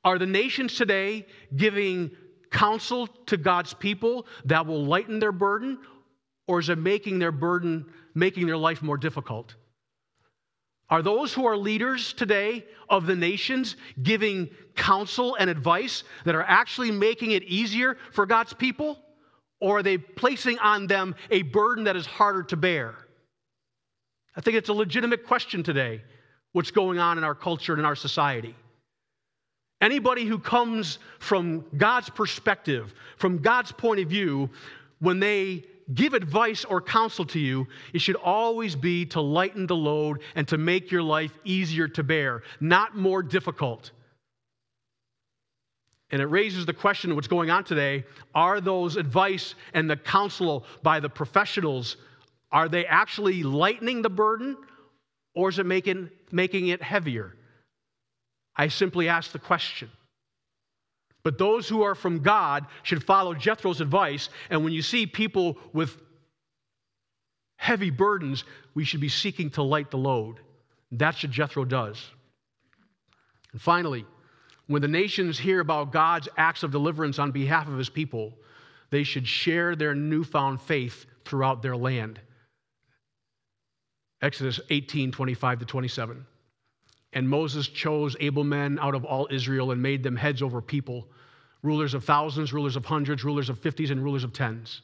Are 0.03 0.19
the 0.19 0.25
nations 0.25 0.75
today 0.75 1.25
giving 1.55 2.11
counsel 2.51 3.07
to 3.27 3.37
God's 3.37 3.73
people 3.73 4.27
that 4.45 4.65
will 4.65 4.85
lighten 4.85 5.19
their 5.19 5.31
burden? 5.31 5.79
Or 6.47 6.59
is 6.59 6.69
it 6.69 6.77
making 6.77 7.19
their 7.19 7.31
burden, 7.31 7.85
making 8.13 8.47
their 8.47 8.57
life 8.57 8.81
more 8.81 8.97
difficult? 8.97 9.55
Are 10.89 11.01
those 11.01 11.33
who 11.33 11.45
are 11.45 11.55
leaders 11.55 12.13
today 12.13 12.65
of 12.89 13.05
the 13.05 13.15
nations 13.15 13.77
giving 14.03 14.49
counsel 14.75 15.35
and 15.35 15.49
advice 15.49 16.03
that 16.25 16.35
are 16.35 16.43
actually 16.43 16.91
making 16.91 17.31
it 17.31 17.43
easier 17.43 17.97
for 18.11 18.25
God's 18.25 18.53
people? 18.53 18.99
Or 19.63 19.77
are 19.77 19.83
they 19.83 19.97
placing 19.97 20.59
on 20.59 20.87
them 20.87 21.15
a 21.31 21.41
burden 21.41 21.85
that 21.85 21.95
is 21.95 22.05
harder 22.05 22.43
to 22.43 22.57
bear? 22.57 22.95
I 24.35 24.41
think 24.41 24.57
it's 24.57 24.67
a 24.67 24.73
legitimate 24.73 25.25
question 25.25 25.63
today 25.63 26.01
what's 26.51 26.69
going 26.69 26.99
on 26.99 27.17
in 27.17 27.23
our 27.23 27.33
culture 27.33 27.71
and 27.71 27.79
in 27.79 27.85
our 27.85 27.95
society. 27.95 28.55
Anybody 29.79 30.25
who 30.25 30.37
comes 30.37 30.99
from 31.19 31.63
God's 31.77 32.09
perspective, 32.09 32.93
from 33.15 33.37
God's 33.37 33.71
point 33.71 34.01
of 34.01 34.09
view, 34.09 34.49
when 34.99 35.21
they 35.21 35.63
give 35.93 36.13
advice 36.13 36.65
or 36.65 36.81
counsel 36.81 37.23
to 37.27 37.39
you, 37.39 37.65
it 37.93 37.99
should 37.99 38.17
always 38.17 38.75
be 38.75 39.05
to 39.07 39.21
lighten 39.21 39.65
the 39.65 39.77
load 39.77 40.19
and 40.35 40.45
to 40.49 40.57
make 40.57 40.91
your 40.91 41.03
life 41.03 41.39
easier 41.45 41.87
to 41.87 42.03
bear, 42.03 42.43
not 42.59 42.97
more 42.97 43.23
difficult. 43.23 43.91
And 46.13 46.21
it 46.21 46.27
raises 46.27 46.67
the 46.67 46.73
question 46.73 47.09
of 47.09 47.15
what's 47.15 47.27
going 47.27 47.49
on 47.49 47.63
today 47.63 48.05
are 48.35 48.61
those 48.61 48.97
advice 48.97 49.55
and 49.73 49.89
the 49.89 49.97
counsel 49.97 50.63
by 50.83 50.99
the 50.99 51.09
professionals 51.09 51.97
are 52.51 52.69
they 52.69 52.85
actually 52.85 53.41
lightening 53.41 54.03
the 54.03 54.11
burden 54.11 54.55
or 55.33 55.49
is 55.49 55.57
it 55.57 55.65
making, 55.65 56.11
making 56.31 56.67
it 56.67 56.83
heavier? 56.83 57.33
I 58.55 58.67
simply 58.67 59.09
ask 59.09 59.31
the 59.31 59.39
question. 59.39 59.89
But 61.23 61.39
those 61.39 61.67
who 61.67 61.81
are 61.81 61.95
from 61.95 62.19
God 62.19 62.67
should 62.83 63.03
follow 63.03 63.33
Jethro's 63.33 63.81
advice. 63.81 64.29
And 64.51 64.63
when 64.63 64.71
you 64.71 64.83
see 64.83 65.07
people 65.07 65.57
with 65.73 65.97
heavy 67.57 67.89
burdens, 67.89 68.43
we 68.75 68.83
should 68.83 69.01
be 69.01 69.09
seeking 69.09 69.49
to 69.51 69.63
light 69.63 69.89
the 69.89 69.97
load. 69.97 70.35
That's 70.91 71.23
what 71.23 71.31
Jethro 71.31 71.65
does. 71.65 71.99
And 73.51 73.59
finally, 73.59 74.05
when 74.67 74.81
the 74.81 74.87
nations 74.87 75.37
hear 75.37 75.59
about 75.59 75.91
God's 75.91 76.29
acts 76.37 76.63
of 76.63 76.71
deliverance 76.71 77.19
on 77.19 77.31
behalf 77.31 77.67
of 77.67 77.77
his 77.77 77.89
people, 77.89 78.33
they 78.89 79.03
should 79.03 79.27
share 79.27 79.75
their 79.75 79.93
newfound 79.93 80.61
faith 80.61 81.05
throughout 81.25 81.61
their 81.61 81.75
land. 81.75 82.19
Exodus 84.21 84.59
18 84.69 85.11
25 85.11 85.59
to 85.59 85.65
27. 85.65 86.25
And 87.11 87.29
Moses 87.29 87.67
chose 87.67 88.15
able 88.19 88.43
men 88.43 88.79
out 88.79 88.95
of 88.95 89.05
all 89.05 89.27
Israel 89.29 89.71
and 89.71 89.81
made 89.81 90.01
them 90.01 90.15
heads 90.15 90.41
over 90.41 90.61
people, 90.61 91.07
rulers 91.61 91.93
of 91.93 92.03
thousands, 92.03 92.53
rulers 92.53 92.75
of 92.75 92.85
hundreds, 92.85 93.23
rulers 93.23 93.49
of 93.49 93.59
fifties, 93.59 93.91
and 93.91 94.03
rulers 94.03 94.23
of 94.23 94.33
tens. 94.33 94.81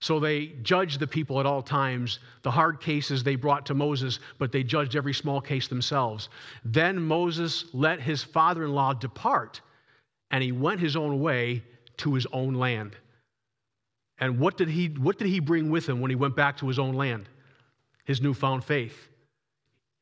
So 0.00 0.20
they 0.20 0.52
judged 0.62 1.00
the 1.00 1.06
people 1.06 1.40
at 1.40 1.46
all 1.46 1.62
times. 1.62 2.20
The 2.42 2.50
hard 2.50 2.80
cases 2.80 3.22
they 3.22 3.34
brought 3.34 3.66
to 3.66 3.74
Moses, 3.74 4.20
but 4.38 4.52
they 4.52 4.62
judged 4.62 4.94
every 4.94 5.14
small 5.14 5.40
case 5.40 5.66
themselves. 5.66 6.28
Then 6.64 7.02
Moses 7.02 7.66
let 7.72 8.00
his 8.00 8.22
father 8.22 8.64
in 8.64 8.72
law 8.72 8.92
depart, 8.92 9.60
and 10.30 10.42
he 10.42 10.52
went 10.52 10.80
his 10.80 10.96
own 10.96 11.20
way 11.20 11.64
to 11.98 12.14
his 12.14 12.26
own 12.32 12.54
land. 12.54 12.96
And 14.20 14.38
what 14.38 14.56
did, 14.56 14.68
he, 14.68 14.86
what 14.88 15.18
did 15.18 15.28
he 15.28 15.40
bring 15.40 15.70
with 15.70 15.88
him 15.88 16.00
when 16.00 16.10
he 16.10 16.16
went 16.16 16.36
back 16.36 16.56
to 16.58 16.68
his 16.68 16.78
own 16.78 16.94
land? 16.94 17.28
His 18.04 18.20
newfound 18.20 18.64
faith. 18.64 19.08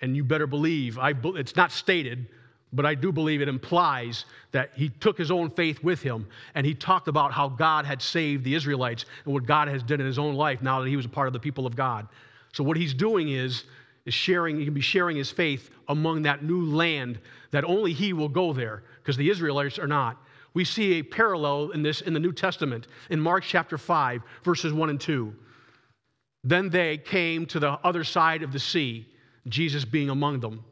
And 0.00 0.14
you 0.14 0.24
better 0.24 0.46
believe, 0.46 0.98
I, 0.98 1.14
it's 1.24 1.56
not 1.56 1.72
stated, 1.72 2.28
but 2.76 2.84
I 2.84 2.94
do 2.94 3.10
believe 3.10 3.40
it 3.40 3.48
implies 3.48 4.26
that 4.52 4.70
he 4.74 4.90
took 4.90 5.16
his 5.16 5.30
own 5.30 5.48
faith 5.50 5.82
with 5.82 6.02
him 6.02 6.26
and 6.54 6.66
he 6.66 6.74
talked 6.74 7.08
about 7.08 7.32
how 7.32 7.48
God 7.48 7.86
had 7.86 8.02
saved 8.02 8.44
the 8.44 8.54
Israelites 8.54 9.06
and 9.24 9.32
what 9.32 9.46
God 9.46 9.68
has 9.68 9.82
done 9.82 10.00
in 10.00 10.06
his 10.06 10.18
own 10.18 10.34
life 10.34 10.60
now 10.60 10.80
that 10.80 10.88
he 10.88 10.96
was 10.96 11.06
a 11.06 11.08
part 11.08 11.26
of 11.26 11.32
the 11.32 11.40
people 11.40 11.66
of 11.66 11.74
God. 11.74 12.06
So 12.52 12.62
what 12.62 12.76
he's 12.76 12.92
doing 12.92 13.30
is, 13.30 13.64
is 14.04 14.12
sharing, 14.12 14.58
he 14.58 14.66
can 14.66 14.74
be 14.74 14.82
sharing 14.82 15.16
his 15.16 15.30
faith 15.30 15.70
among 15.88 16.22
that 16.22 16.44
new 16.44 16.66
land 16.66 17.18
that 17.50 17.64
only 17.64 17.94
he 17.94 18.12
will 18.12 18.28
go 18.28 18.52
there 18.52 18.82
because 18.98 19.16
the 19.16 19.30
Israelites 19.30 19.78
are 19.78 19.88
not. 19.88 20.18
We 20.52 20.64
see 20.64 20.98
a 20.98 21.02
parallel 21.02 21.70
in 21.70 21.82
this 21.82 22.02
in 22.02 22.12
the 22.12 22.20
New 22.20 22.32
Testament 22.32 22.88
in 23.10 23.20
Mark 23.20 23.44
chapter 23.44 23.78
5, 23.78 24.22
verses 24.44 24.72
1 24.72 24.90
and 24.90 25.00
2. 25.00 25.34
Then 26.44 26.68
they 26.68 26.98
came 26.98 27.46
to 27.46 27.58
the 27.58 27.72
other 27.84 28.04
side 28.04 28.42
of 28.42 28.52
the 28.52 28.58
sea, 28.58 29.06
Jesus 29.48 29.84
being 29.84 30.10
among 30.10 30.40
them 30.40 30.62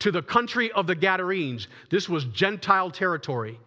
to 0.00 0.10
the 0.10 0.22
country 0.22 0.70
of 0.72 0.86
the 0.86 0.94
Gadarenes. 0.94 1.68
This 1.90 2.08
was 2.08 2.24
Gentile 2.26 2.90
territory. 2.90 3.58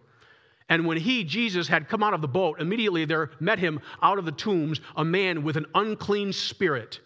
And 0.68 0.86
when 0.86 0.96
he, 0.96 1.24
Jesus, 1.24 1.66
had 1.66 1.88
come 1.88 2.02
out 2.02 2.14
of 2.14 2.20
the 2.20 2.28
boat, 2.28 2.60
immediately 2.60 3.04
there 3.04 3.30
met 3.40 3.58
him 3.58 3.80
out 4.02 4.18
of 4.18 4.24
the 4.24 4.32
tombs 4.32 4.80
a 4.96 5.04
man 5.04 5.42
with 5.42 5.56
an 5.56 5.66
unclean 5.74 6.32
spirit. 6.32 7.00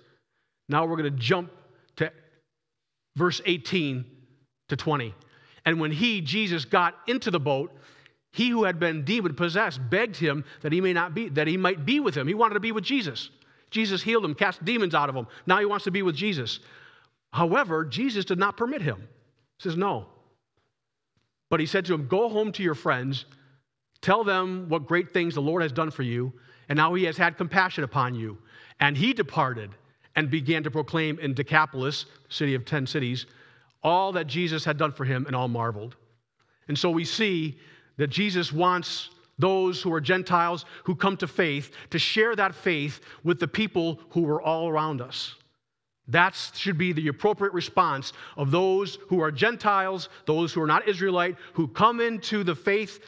Now 0.69 0.85
we're 0.85 0.97
going 0.97 1.11
to 1.11 1.19
jump 1.19 1.51
to 1.97 2.13
verse 3.17 3.41
18 3.47 4.05
to 4.69 4.77
20. 4.77 5.15
And 5.65 5.81
when 5.81 5.91
he, 5.91 6.21
Jesus, 6.21 6.67
got 6.67 6.95
into 7.07 7.31
the 7.31 7.41
boat, 7.41 7.73
he 8.33 8.51
who 8.51 8.65
had 8.65 8.79
been 8.79 9.05
demon 9.05 9.35
possessed 9.35 9.81
begged 9.89 10.17
him 10.17 10.45
that 10.61 10.73
he 10.73 10.81
may 10.81 10.93
not 10.93 11.15
be 11.15 11.29
that 11.31 11.47
he 11.47 11.57
might 11.57 11.87
be 11.87 12.01
with 12.01 12.15
him. 12.15 12.27
He 12.27 12.35
wanted 12.35 12.55
to 12.55 12.61
be 12.61 12.73
with 12.73 12.85
Jesus. 12.85 13.31
Jesus 13.71 14.03
healed 14.03 14.25
him, 14.25 14.35
cast 14.35 14.65
demons 14.65 14.95
out 14.95 15.09
of 15.09 15.15
him. 15.15 15.27
Now 15.47 15.59
he 15.59 15.67
wants 15.67 15.85
to 15.85 15.91
be 15.91 16.03
with 16.03 16.17
Jesus. 16.17 16.61
However, 17.33 17.85
Jesus 17.85 18.25
did 18.25 18.39
not 18.39 18.57
permit 18.57 18.83
him. 18.83 19.09
He 19.59 19.63
says 19.63 19.77
no. 19.77 20.07
But 21.51 21.61
he 21.61 21.67
said 21.67 21.85
to 21.87 21.95
him, 21.95 22.09
"Go 22.09 22.29
home 22.29 22.53
to 22.53 22.63
your 22.63 22.75
friends, 22.75 23.27
tell 24.01 24.25
them 24.25 24.69
what 24.69 24.87
great 24.87 25.13
things 25.13 25.35
the 25.35 25.43
Lord 25.43 25.63
has 25.63 25.73
done 25.73 25.91
for 25.91 26.03
you, 26.03 26.33
and 26.69 26.79
how 26.79 26.95
he 26.95 27.05
has 27.05 27.17
had 27.17 27.37
compassion 27.37 27.85
upon 27.85 28.15
you." 28.15 28.39
And 28.81 28.97
he 28.97 29.13
departed 29.13 29.71
and 30.17 30.31
began 30.31 30.63
to 30.65 30.71
proclaim 30.71 31.19
in 31.19 31.35
Decapolis, 31.35 32.07
city 32.29 32.55
of 32.55 32.65
10 32.65 32.87
cities, 32.87 33.27
all 33.83 34.13
that 34.13 34.27
Jesus 34.27 34.65
had 34.65 34.79
done 34.79 34.93
for 34.93 35.05
him, 35.05 35.27
and 35.27 35.37
all 35.37 35.49
marveled. 35.49 35.97
And 36.69 36.79
so 36.79 36.91
we 36.91 37.05
see 37.05 37.61
that 37.97 38.09
Jesus 38.09 38.53
wants 38.53 39.11
those 39.39 39.83
who 39.83 39.93
are 39.93 40.01
Gentiles 40.01 40.65
who 40.85 40.95
come 40.95 41.17
to 41.19 41.27
faith 41.27 41.73
to 41.91 41.99
share 41.99 42.35
that 42.37 42.55
faith 42.55 43.01
with 43.23 43.39
the 43.41 43.49
people 43.49 44.01
who 44.11 44.23
were 44.23 44.41
all 44.41 44.69
around 44.69 45.01
us. 45.01 45.35
That 46.09 46.35
should 46.55 46.77
be 46.77 46.93
the 46.93 47.09
appropriate 47.09 47.55
response 47.55 48.13
of 48.37 48.51
those 48.51 48.99
who 49.09 49.21
are 49.23 49.31
Gentiles, 49.31 50.11
those 50.27 50.53
who 50.53 50.61
are 50.61 50.67
not 50.67 50.87
Israelite, 50.87 51.37
who 51.55 51.67
come 51.69 52.01
into 52.01 52.45
the 52.45 52.55
faith 52.55 53.01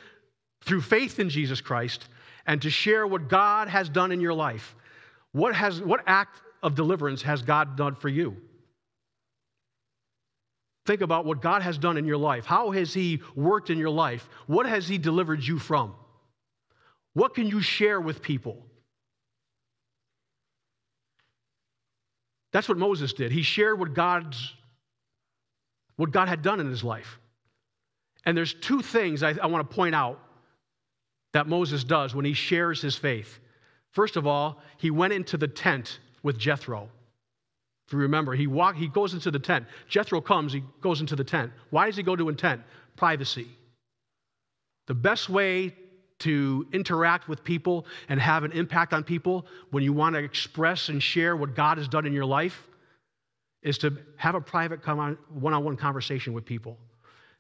through 0.65 0.81
faith 0.81 1.19
in 1.21 1.29
Jesus 1.29 1.61
Christ 1.61 2.09
and 2.47 2.63
to 2.63 2.71
share 2.71 3.07
what 3.07 3.29
God 3.29 3.69
has 3.69 3.89
done 3.89 4.13
in 4.13 4.21
your 4.21 4.35
life. 4.35 4.75
What, 5.33 5.55
has, 5.55 5.81
what 5.81 6.03
act 6.07 6.41
of 6.63 6.75
deliverance 6.75 7.23
has 7.23 7.43
God 7.43 7.77
done 7.77 7.95
for 7.95 8.09
you? 8.09 8.37
Think 10.87 11.01
about 11.01 11.25
what 11.25 11.43
God 11.43 11.63
has 11.63 11.79
done 11.79 11.97
in 11.97 12.07
your 12.07 12.17
life. 12.17 12.47
How 12.47 12.71
has 12.71 12.95
He 12.95 13.21
worked 13.35 13.71
in 13.71 13.79
your 13.79 13.91
life? 13.91 14.29
What 14.47 14.67
has 14.67 14.89
He 14.89 14.99
delivered 14.99 15.43
you 15.43 15.59
from? 15.59 15.95
What 17.13 17.35
can 17.35 17.49
you 17.49 17.61
share 17.61 18.01
with 18.01 18.23
people? 18.23 18.65
That's 22.57 22.71
what 22.71 22.79
Moses 22.79 23.13
did. 23.13 23.33
He 23.33 23.43
shared 23.43 23.79
what 23.79 23.93
God's 23.93 24.55
what 25.97 26.11
God 26.11 26.27
had 26.27 26.41
done 26.41 26.59
in 26.59 26.71
his 26.71 26.83
life. 26.83 27.19
And 28.25 28.35
there's 28.35 28.55
two 28.55 28.81
things 28.81 29.23
I, 29.23 29.35
I 29.43 29.45
want 29.45 29.69
to 29.69 29.77
point 29.77 29.95
out 29.95 30.19
that 31.35 31.47
Moses 31.47 31.85
does 31.85 32.15
when 32.15 32.25
he 32.25 32.33
shares 32.33 32.81
his 32.81 32.97
faith. 32.97 33.41
First 33.91 34.17
of 34.17 34.27
all, 34.27 34.63
he 34.79 34.91
went 34.91 35.13
into 35.13 35.37
the 35.37 35.49
tent 35.49 36.01
with 36.23 36.39
Jethro. 36.39 36.89
If 37.89 37.93
you 37.93 37.99
remember, 37.99 38.35
he, 38.35 38.47
walk, 38.47 38.75
he 38.75 38.89
goes 38.89 39.13
into 39.13 39.31
the 39.31 39.39
tent. 39.39 39.67
Jethro 39.87 40.23
comes, 40.23 40.55
he 40.55 40.65
goes 40.81 41.03
into 41.03 41.15
the 41.15 41.25
tent. 41.25 41.53
Why 41.69 41.85
does 41.85 41.97
he 41.99 42.03
go 42.03 42.17
to 42.17 42.31
a 42.31 42.33
tent? 42.33 42.63
Privacy. 42.97 43.49
The 44.87 44.95
best 44.95 45.29
way 45.29 45.75
to 46.21 46.67
interact 46.73 47.29
with 47.29 47.45
people 47.45 47.87
and 48.09 48.21
have 48.21 48.45
an 48.45 48.53
impact 48.53 48.93
on 48.93 49.05
people 49.05 49.47
when 49.71 49.83
you 49.83 49.93
want 49.93 50.15
to 50.15 50.23
express 50.23 50.89
and 50.89 51.03
share 51.03 51.37
what 51.37 51.55
God 51.55 51.79
has 51.79 51.89
done 51.89 52.07
in 52.07 52.13
your 52.13 52.25
life 52.25 52.65
is 53.63 53.79
to 53.79 53.97
have 54.17 54.35
a 54.35 54.41
private 54.41 54.87
one 54.87 55.53
on 55.53 55.65
one 55.65 55.77
conversation 55.77 56.33
with 56.33 56.45
people. 56.45 56.79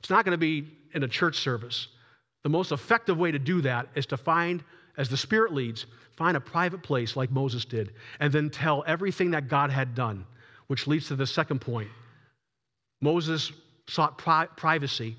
It's 0.00 0.10
not 0.10 0.24
going 0.24 0.32
to 0.32 0.38
be 0.38 0.68
in 0.94 1.02
a 1.02 1.08
church 1.08 1.38
service. 1.38 1.88
The 2.42 2.50
most 2.50 2.72
effective 2.72 3.16
way 3.16 3.30
to 3.30 3.38
do 3.38 3.60
that 3.62 3.88
is 3.94 4.06
to 4.06 4.16
find, 4.16 4.62
as 4.96 5.08
the 5.08 5.16
Spirit 5.16 5.54
leads, 5.54 5.86
find 6.16 6.36
a 6.36 6.40
private 6.40 6.82
place 6.82 7.16
like 7.16 7.30
Moses 7.30 7.64
did, 7.64 7.92
and 8.20 8.32
then 8.32 8.50
tell 8.50 8.84
everything 8.86 9.30
that 9.32 9.48
God 9.48 9.70
had 9.70 9.94
done 9.94 10.26
which 10.66 10.86
leads 10.86 11.08
to 11.08 11.16
the 11.16 11.26
second 11.26 11.60
point. 11.60 11.88
Moses 13.00 13.52
sought 13.88 14.18
pri- 14.18 14.48
privacy, 14.56 15.16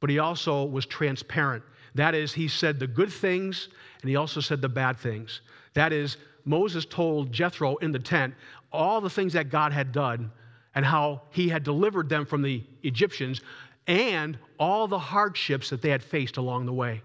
but 0.00 0.10
he 0.10 0.18
also 0.18 0.64
was 0.64 0.86
transparent. 0.86 1.62
That 1.94 2.14
is, 2.14 2.32
he 2.32 2.48
said 2.48 2.78
the 2.78 2.86
good 2.86 3.12
things 3.12 3.68
and 4.02 4.08
he 4.08 4.16
also 4.16 4.40
said 4.40 4.60
the 4.60 4.68
bad 4.68 4.98
things. 4.98 5.40
That 5.74 5.92
is, 5.92 6.16
Moses 6.44 6.84
told 6.84 7.32
Jethro 7.32 7.76
in 7.76 7.92
the 7.92 7.98
tent 7.98 8.34
all 8.72 9.00
the 9.00 9.10
things 9.10 9.32
that 9.32 9.50
God 9.50 9.72
had 9.72 9.92
done 9.92 10.30
and 10.74 10.84
how 10.84 11.22
he 11.30 11.48
had 11.48 11.64
delivered 11.64 12.08
them 12.08 12.24
from 12.24 12.42
the 12.42 12.64
Egyptians 12.82 13.40
and 13.86 14.38
all 14.58 14.86
the 14.86 14.98
hardships 14.98 15.70
that 15.70 15.82
they 15.82 15.90
had 15.90 16.02
faced 16.02 16.36
along 16.36 16.66
the 16.66 16.72
way. 16.72 17.02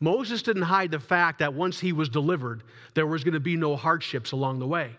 Moses 0.00 0.42
didn't 0.42 0.62
hide 0.62 0.90
the 0.90 1.00
fact 1.00 1.40
that 1.40 1.54
once 1.54 1.78
he 1.80 1.92
was 1.92 2.08
delivered, 2.08 2.62
there 2.94 3.06
was 3.06 3.24
going 3.24 3.34
to 3.34 3.40
be 3.40 3.56
no 3.56 3.76
hardships 3.76 4.32
along 4.32 4.58
the 4.58 4.66
way. 4.66 4.96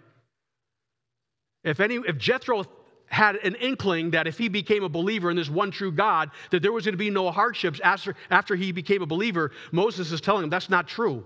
If, 1.64 1.80
any, 1.80 1.96
if 1.96 2.18
Jethro 2.18 2.66
had 3.10 3.36
an 3.38 3.56
inkling 3.56 4.12
that 4.12 4.28
if 4.28 4.38
he 4.38 4.48
became 4.50 4.84
a 4.84 4.90
believer 4.90 5.30
in 5.30 5.36
this 5.36 5.50
one 5.50 5.72
true 5.72 5.92
God, 5.92 6.32
that 6.52 6.62
there 6.62 6.72
was 6.72 6.86
going 6.86 6.94
to 6.94 6.98
be 6.98 7.10
no 7.10 7.32
hardships 7.32 7.80
after, 7.84 8.16
after 8.30 8.56
he 8.56 8.72
became 8.72 9.02
a 9.02 9.08
believer, 9.08 9.52
Moses 9.72 10.12
is 10.12 10.22
telling 10.22 10.44
him 10.44 10.50
that's 10.50 10.70
not 10.70 10.88
true. 10.88 11.26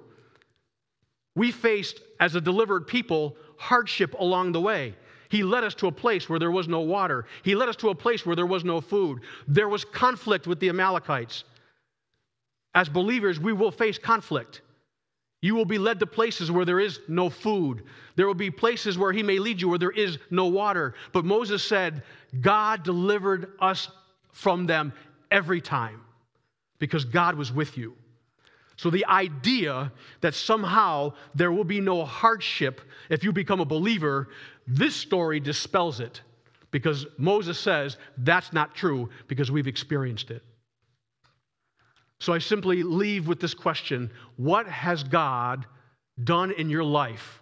We 1.35 1.51
faced, 1.51 1.99
as 2.19 2.35
a 2.35 2.41
delivered 2.41 2.87
people, 2.87 3.35
hardship 3.57 4.13
along 4.19 4.51
the 4.51 4.61
way. 4.61 4.95
He 5.29 5.43
led 5.43 5.63
us 5.63 5.73
to 5.75 5.87
a 5.87 5.91
place 5.91 6.29
where 6.29 6.37
there 6.37 6.51
was 6.51 6.67
no 6.67 6.81
water. 6.81 7.25
He 7.43 7.55
led 7.55 7.67
us 7.67 7.75
to 7.77 7.89
a 7.89 7.95
place 7.95 8.25
where 8.25 8.35
there 8.35 8.45
was 8.45 8.63
no 8.63 8.81
food. 8.81 9.21
There 9.47 9.67
was 9.67 9.83
conflict 9.83 10.45
with 10.45 10.59
the 10.59 10.69
Amalekites. 10.69 11.43
As 12.75 12.87
believers, 12.87 13.39
we 13.39 13.51
will 13.51 13.71
face 13.71 13.97
conflict. 13.97 14.61
You 15.43 15.55
will 15.55 15.65
be 15.65 15.77
led 15.77 15.99
to 15.99 16.05
places 16.05 16.49
where 16.49 16.63
there 16.63 16.79
is 16.79 17.01
no 17.09 17.29
food. 17.29 17.83
There 18.15 18.25
will 18.25 18.33
be 18.33 18.49
places 18.49 18.97
where 18.97 19.11
He 19.11 19.21
may 19.21 19.39
lead 19.39 19.59
you 19.59 19.67
where 19.67 19.77
there 19.77 19.91
is 19.91 20.17
no 20.31 20.45
water. 20.45 20.95
But 21.11 21.25
Moses 21.25 21.61
said, 21.61 22.01
God 22.39 22.83
delivered 22.83 23.51
us 23.59 23.89
from 24.31 24.67
them 24.67 24.93
every 25.31 25.59
time 25.59 25.99
because 26.79 27.03
God 27.03 27.35
was 27.35 27.51
with 27.51 27.77
you. 27.77 27.93
So 28.77 28.89
the 28.89 29.05
idea 29.05 29.91
that 30.21 30.33
somehow 30.33 31.11
there 31.35 31.51
will 31.51 31.65
be 31.65 31.81
no 31.81 32.05
hardship 32.05 32.79
if 33.09 33.25
you 33.25 33.33
become 33.33 33.59
a 33.59 33.65
believer, 33.65 34.29
this 34.65 34.95
story 34.95 35.41
dispels 35.41 35.99
it 35.99 36.21
because 36.71 37.05
Moses 37.17 37.59
says 37.59 37.97
that's 38.19 38.53
not 38.53 38.75
true 38.75 39.09
because 39.27 39.51
we've 39.51 39.67
experienced 39.67 40.31
it. 40.31 40.41
So 42.23 42.31
I 42.31 42.39
simply 42.39 42.83
leave 42.83 43.27
with 43.27 43.41
this 43.41 43.53
question 43.53 44.09
What 44.37 44.65
has 44.65 45.03
God 45.03 45.65
done 46.23 46.51
in 46.51 46.69
your 46.69 46.83
life 46.83 47.41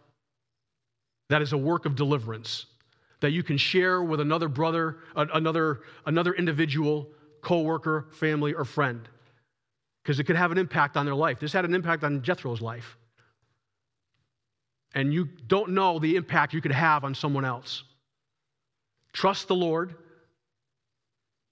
that 1.30 1.44
is 1.44 1.54
a 1.54 1.58
work 1.58 1.86
of 1.86 1.96
deliverance 1.96 2.66
that 3.20 3.30
you 3.30 3.44
can 3.44 3.60
share 3.60 4.02
with 4.02 4.22
another 4.22 4.48
brother, 4.48 4.98
another, 5.16 5.82
another 6.08 6.34
individual, 6.34 7.08
coworker, 7.42 8.08
family, 8.14 8.56
or 8.56 8.66
friend? 8.66 9.08
Because 10.02 10.20
it 10.20 10.24
could 10.24 10.36
have 10.36 10.52
an 10.52 10.58
impact 10.58 10.98
on 10.98 11.06
their 11.06 11.14
life. 11.14 11.40
This 11.40 11.54
had 11.54 11.64
an 11.64 11.76
impact 11.76 12.04
on 12.04 12.24
Jethro's 12.24 12.60
life. 12.60 12.98
And 14.96 15.14
you 15.14 15.26
don't 15.46 15.74
know 15.74 16.00
the 16.00 16.16
impact 16.16 16.56
you 16.56 16.62
could 16.62 16.72
have 16.72 17.04
on 17.04 17.14
someone 17.14 17.46
else. 17.46 17.84
Trust 19.14 19.48
the 19.48 19.56
Lord, 19.56 19.94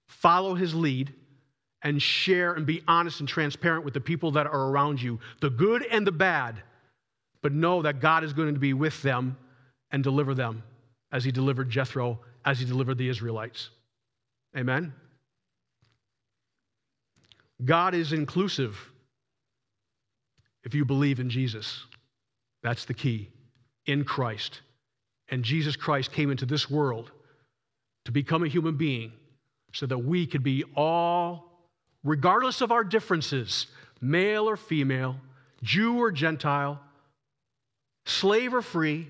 follow 0.08 0.56
his 0.56 0.74
lead, 0.74 1.14
and 1.84 2.02
share 2.02 2.54
and 2.54 2.66
be 2.66 2.82
honest 2.88 3.20
and 3.20 3.30
transparent 3.30 3.86
with 3.86 3.94
the 3.94 4.02
people 4.02 4.32
that 4.32 4.48
are 4.48 4.70
around 4.70 5.02
you, 5.02 5.20
the 5.40 5.50
good 5.50 5.86
and 5.86 6.06
the 6.06 6.12
bad, 6.12 6.62
but 7.42 7.54
know 7.54 7.82
that 7.82 8.02
God 8.02 8.24
is 8.24 8.34
going 8.34 8.54
to 8.54 8.60
be 8.60 8.74
with 8.74 9.02
them 9.02 9.38
and 9.92 10.04
deliver 10.04 10.34
them 10.34 10.62
as 11.12 11.24
he 11.24 11.32
delivered 11.32 11.70
Jethro, 11.70 12.20
as 12.46 12.60
he 12.60 12.66
delivered 12.66 12.98
the 12.98 13.10
Israelites. 13.10 13.70
Amen? 14.58 14.94
God 17.64 17.94
is 17.94 18.14
inclusive 18.14 18.78
if 20.64 20.74
you 20.74 20.86
believe 20.86 21.20
in 21.20 21.30
Jesus. 21.30 21.86
That's 22.62 22.86
the 22.86 22.94
key 22.94 23.30
in 23.86 24.04
Christ. 24.04 24.62
And 25.30 25.44
Jesus 25.44 25.76
Christ 25.76 26.12
came 26.12 26.32
into 26.32 26.46
this 26.46 26.70
world 26.70 27.12
to 28.06 28.12
become 28.12 28.44
a 28.44 28.48
human 28.48 28.76
being 28.76 29.12
so 29.74 29.86
that 29.86 29.98
we 29.98 30.26
could 30.26 30.44
be 30.44 30.64
all 30.76 31.49
regardless 32.04 32.62
of 32.62 32.72
our 32.72 32.84
differences, 32.84 33.68
male 34.02 34.50
or 34.50 34.58
female, 34.58 35.16
Jew 35.62 35.98
or 35.98 36.12
Gentile, 36.12 36.80
slave 38.06 38.54
or 38.54 38.62
free, 38.62 39.08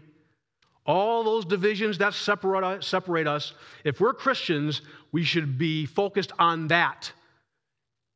all 0.85 1.23
those 1.23 1.45
divisions 1.45 1.99
that 1.99 2.15
separate, 2.15 3.27
us, 3.27 3.53
if 3.83 3.99
we're 3.99 4.13
Christians, 4.13 4.81
we 5.11 5.23
should 5.23 5.57
be 5.57 5.85
focused 5.85 6.31
on 6.39 6.67
that. 6.69 7.11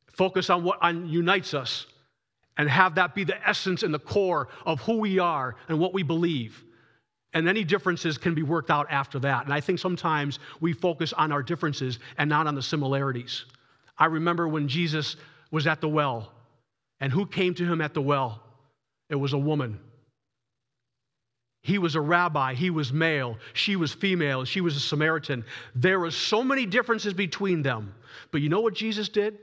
Focus 0.07 0.49
on 0.49 0.63
what 0.63 0.83
unites 1.07 1.53
us 1.53 1.85
and 2.57 2.69
have 2.69 2.95
that 2.95 3.13
be 3.13 3.23
the 3.23 3.47
essence 3.47 3.83
and 3.83 3.93
the 3.93 3.99
core 3.99 4.47
of 4.65 4.79
who 4.81 4.97
we 4.97 5.19
are 5.19 5.55
and 5.69 5.79
what 5.79 5.93
we 5.93 6.03
believe. 6.03 6.63
And 7.33 7.47
any 7.47 7.63
differences 7.63 8.17
can 8.17 8.35
be 8.35 8.43
worked 8.43 8.69
out 8.69 8.87
after 8.91 9.19
that. 9.19 9.45
And 9.45 9.53
I 9.53 9.59
think 9.59 9.79
sometimes 9.79 10.39
we 10.59 10.73
focus 10.73 11.13
on 11.13 11.31
our 11.31 11.41
differences 11.41 11.99
and 12.17 12.29
not 12.29 12.45
on 12.45 12.53
the 12.53 12.61
similarities. 12.61 13.45
I 13.97 14.05
remember 14.05 14.47
when 14.47 14.67
Jesus 14.67 15.15
was 15.51 15.67
at 15.67 15.81
the 15.81 15.87
well, 15.87 16.31
and 16.99 17.11
who 17.11 17.25
came 17.25 17.53
to 17.55 17.65
him 17.65 17.81
at 17.81 17.93
the 17.93 18.01
well? 18.01 18.41
It 19.09 19.15
was 19.15 19.33
a 19.33 19.37
woman. 19.37 19.79
He 21.61 21.77
was 21.77 21.95
a 21.95 22.01
rabbi, 22.01 22.55
he 22.55 22.69
was 22.69 22.91
male, 22.91 23.37
she 23.53 23.77
was 23.77 23.93
female, 23.93 24.43
she 24.43 24.59
was 24.59 24.75
a 24.75 24.81
Samaritan. 24.81 25.45
There 25.75 25.99
were 25.99 26.11
so 26.11 26.43
many 26.43 26.65
differences 26.65 27.13
between 27.13 27.61
them. 27.61 27.95
But 28.31 28.41
you 28.41 28.49
know 28.49 28.59
what 28.59 28.73
Jesus 28.73 29.07
did? 29.07 29.37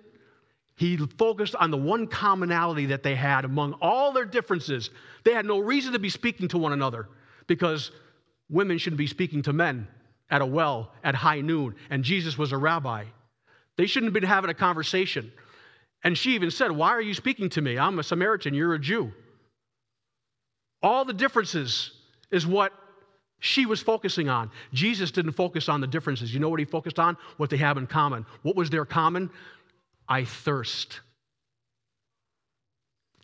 He 0.77 0.97
focused 0.97 1.55
on 1.55 1.71
the 1.71 1.77
one 1.79 2.07
commonality 2.07 2.87
that 2.87 3.03
they 3.03 3.15
had 3.15 3.45
among 3.45 3.75
all 3.81 4.13
their 4.13 4.25
differences. 4.25 4.91
They 5.25 5.33
had 5.33 5.47
no 5.47 5.59
reason 5.59 5.93
to 5.95 5.99
be 5.99 6.11
speaking 6.11 6.49
to 6.49 6.59
one 6.59 6.73
another 6.73 7.09
because 7.47 7.91
women 8.51 8.79
shouldn't 8.79 8.99
be 8.99 9.07
speaking 9.07 9.43
to 9.43 9.53
men 9.53 9.87
at 10.31 10.43
a 10.43 10.47
well 10.47 10.93
at 11.03 11.15
high 11.15 11.41
noon, 11.41 11.75
and 11.89 12.05
Jesus 12.05 12.37
was 12.37 12.53
a 12.53 12.57
rabbi. 12.59 13.05
They 13.81 13.87
shouldn't 13.87 14.09
have 14.09 14.13
been 14.13 14.29
having 14.29 14.51
a 14.51 14.55
conversation. 14.55 15.33
And 16.05 16.19
she 16.19 16.35
even 16.35 16.51
said, 16.51 16.71
Why 16.71 16.91
are 16.91 17.01
you 17.01 17.15
speaking 17.15 17.49
to 17.49 17.63
me? 17.63 17.79
I'm 17.79 17.99
a 17.99 18.03
Samaritan, 18.03 18.53
you're 18.53 18.75
a 18.75 18.79
Jew. 18.79 19.11
All 20.83 21.07
the 21.07 21.15
differences 21.15 21.91
is 22.31 22.47
what 22.47 22.75
she 23.39 23.65
was 23.65 23.81
focusing 23.81 24.29
on. 24.29 24.51
Jesus 24.75 25.11
didn't 25.11 25.33
focus 25.33 25.71
on 25.71 25.81
the 25.81 25.87
differences. 25.87 26.35
You 26.35 26.41
know 26.41 26.51
what 26.51 26.59
he 26.59 26.67
focused 26.67 26.99
on? 26.99 27.17
What 27.39 27.49
they 27.49 27.57
have 27.57 27.79
in 27.79 27.87
common. 27.87 28.27
What 28.43 28.55
was 28.55 28.69
their 28.69 28.85
common? 28.85 29.31
I 30.07 30.27
thirst. 30.27 31.01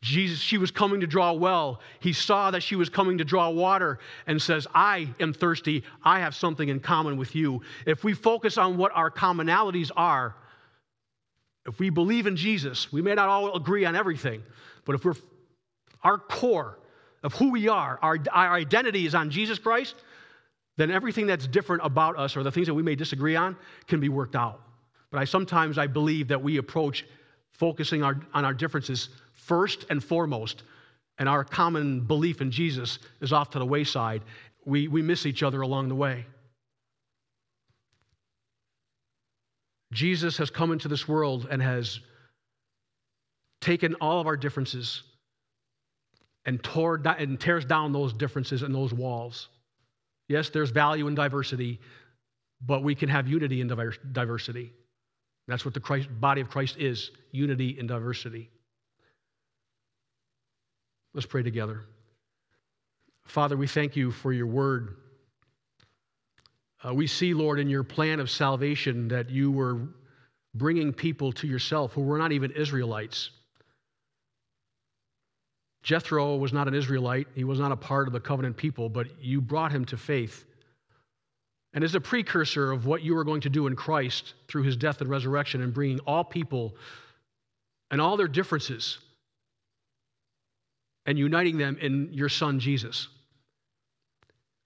Jesus, 0.00 0.38
she 0.38 0.56
was 0.56 0.70
coming 0.70 1.02
to 1.02 1.06
draw 1.06 1.34
well. 1.34 1.80
He 2.00 2.14
saw 2.14 2.50
that 2.52 2.62
she 2.62 2.76
was 2.76 2.88
coming 2.88 3.18
to 3.18 3.24
draw 3.24 3.50
water 3.50 3.98
and 4.26 4.40
says, 4.40 4.66
I 4.74 5.10
am 5.20 5.34
thirsty. 5.34 5.82
I 6.02 6.20
have 6.20 6.34
something 6.34 6.70
in 6.70 6.80
common 6.80 7.18
with 7.18 7.34
you. 7.34 7.60
If 7.84 8.04
we 8.04 8.14
focus 8.14 8.56
on 8.56 8.78
what 8.78 8.92
our 8.94 9.10
commonalities 9.10 9.90
are, 9.96 10.34
if 11.66 11.78
we 11.78 11.90
believe 11.90 12.26
in 12.26 12.36
Jesus, 12.36 12.92
we 12.92 13.02
may 13.02 13.14
not 13.14 13.28
all 13.28 13.54
agree 13.56 13.84
on 13.84 13.96
everything, 13.96 14.42
but 14.84 14.94
if 14.94 15.04
we're 15.04 15.14
our 16.02 16.18
core 16.18 16.78
of 17.22 17.34
who 17.34 17.50
we 17.50 17.68
are, 17.68 17.98
our, 18.02 18.18
our 18.32 18.54
identity 18.54 19.06
is 19.06 19.14
on 19.14 19.30
Jesus 19.30 19.58
Christ, 19.58 19.96
then 20.76 20.90
everything 20.90 21.26
that's 21.26 21.46
different 21.46 21.84
about 21.84 22.16
us 22.18 22.36
or 22.36 22.42
the 22.42 22.52
things 22.52 22.66
that 22.66 22.74
we 22.74 22.82
may 22.82 22.94
disagree 22.94 23.34
on 23.34 23.56
can 23.88 23.98
be 23.98 24.08
worked 24.08 24.36
out. 24.36 24.60
But 25.10 25.18
I 25.18 25.24
sometimes 25.24 25.78
I 25.78 25.86
believe 25.86 26.28
that 26.28 26.42
we 26.42 26.58
approach 26.58 27.04
focusing 27.52 28.02
our, 28.02 28.20
on 28.34 28.44
our 28.44 28.54
differences 28.54 29.08
first 29.32 29.86
and 29.90 30.04
foremost, 30.04 30.62
and 31.18 31.28
our 31.28 31.42
common 31.42 32.00
belief 32.00 32.40
in 32.40 32.50
Jesus 32.50 32.98
is 33.20 33.32
off 33.32 33.50
to 33.50 33.58
the 33.58 33.66
wayside. 33.66 34.22
We, 34.64 34.88
we 34.88 35.02
miss 35.02 35.24
each 35.24 35.42
other 35.42 35.62
along 35.62 35.88
the 35.88 35.94
way. 35.94 36.26
Jesus 39.92 40.36
has 40.38 40.50
come 40.50 40.72
into 40.72 40.88
this 40.88 41.06
world 41.06 41.46
and 41.50 41.62
has 41.62 42.00
taken 43.60 43.94
all 44.00 44.20
of 44.20 44.26
our 44.26 44.36
differences 44.36 45.02
and, 46.44 46.62
tore, 46.62 47.00
and 47.18 47.40
tears 47.40 47.64
down 47.64 47.92
those 47.92 48.12
differences 48.12 48.62
and 48.62 48.74
those 48.74 48.92
walls. 48.92 49.48
Yes, 50.28 50.50
there's 50.50 50.70
value 50.70 51.06
in 51.06 51.14
diversity, 51.14 51.80
but 52.60 52.82
we 52.82 52.94
can 52.94 53.08
have 53.08 53.28
unity 53.28 53.60
in 53.60 53.68
diversity. 53.68 54.72
That's 55.48 55.64
what 55.64 55.74
the 55.74 55.80
Christ, 55.80 56.08
body 56.20 56.40
of 56.40 56.50
Christ 56.50 56.76
is 56.78 57.10
unity 57.30 57.78
in 57.78 57.86
diversity. 57.86 58.50
Let's 61.14 61.26
pray 61.26 61.42
together. 61.42 61.82
Father, 63.24 63.56
we 63.56 63.66
thank 63.66 63.96
you 63.96 64.10
for 64.10 64.32
your 64.32 64.46
word. 64.46 64.96
Uh, 66.86 66.94
we 66.94 67.06
see, 67.06 67.34
Lord, 67.34 67.58
in 67.58 67.68
your 67.68 67.82
plan 67.82 68.20
of 68.20 68.30
salvation 68.30 69.08
that 69.08 69.28
you 69.28 69.50
were 69.50 69.80
bringing 70.54 70.92
people 70.92 71.32
to 71.32 71.46
yourself 71.46 71.92
who 71.92 72.02
were 72.02 72.18
not 72.18 72.32
even 72.32 72.50
Israelites. 72.52 73.30
Jethro 75.82 76.36
was 76.36 76.52
not 76.52 76.68
an 76.68 76.74
Israelite, 76.74 77.28
he 77.34 77.44
was 77.44 77.58
not 77.58 77.72
a 77.72 77.76
part 77.76 78.06
of 78.06 78.12
the 78.12 78.20
covenant 78.20 78.56
people, 78.56 78.88
but 78.88 79.06
you 79.20 79.40
brought 79.40 79.72
him 79.72 79.84
to 79.86 79.96
faith. 79.96 80.44
And 81.74 81.84
as 81.84 81.94
a 81.94 82.00
precursor 82.00 82.72
of 82.72 82.86
what 82.86 83.02
you 83.02 83.16
are 83.16 83.24
going 83.24 83.42
to 83.42 83.50
do 83.50 83.66
in 83.66 83.76
Christ 83.76 84.34
through 84.48 84.62
his 84.62 84.76
death 84.76 85.00
and 85.00 85.10
resurrection 85.10 85.62
and 85.62 85.74
bringing 85.74 86.00
all 86.00 86.24
people 86.24 86.74
and 87.90 88.00
all 88.00 88.16
their 88.16 88.28
differences 88.28 88.98
and 91.04 91.18
uniting 91.18 91.58
them 91.58 91.76
in 91.80 92.12
your 92.12 92.28
son 92.28 92.58
Jesus. 92.58 93.08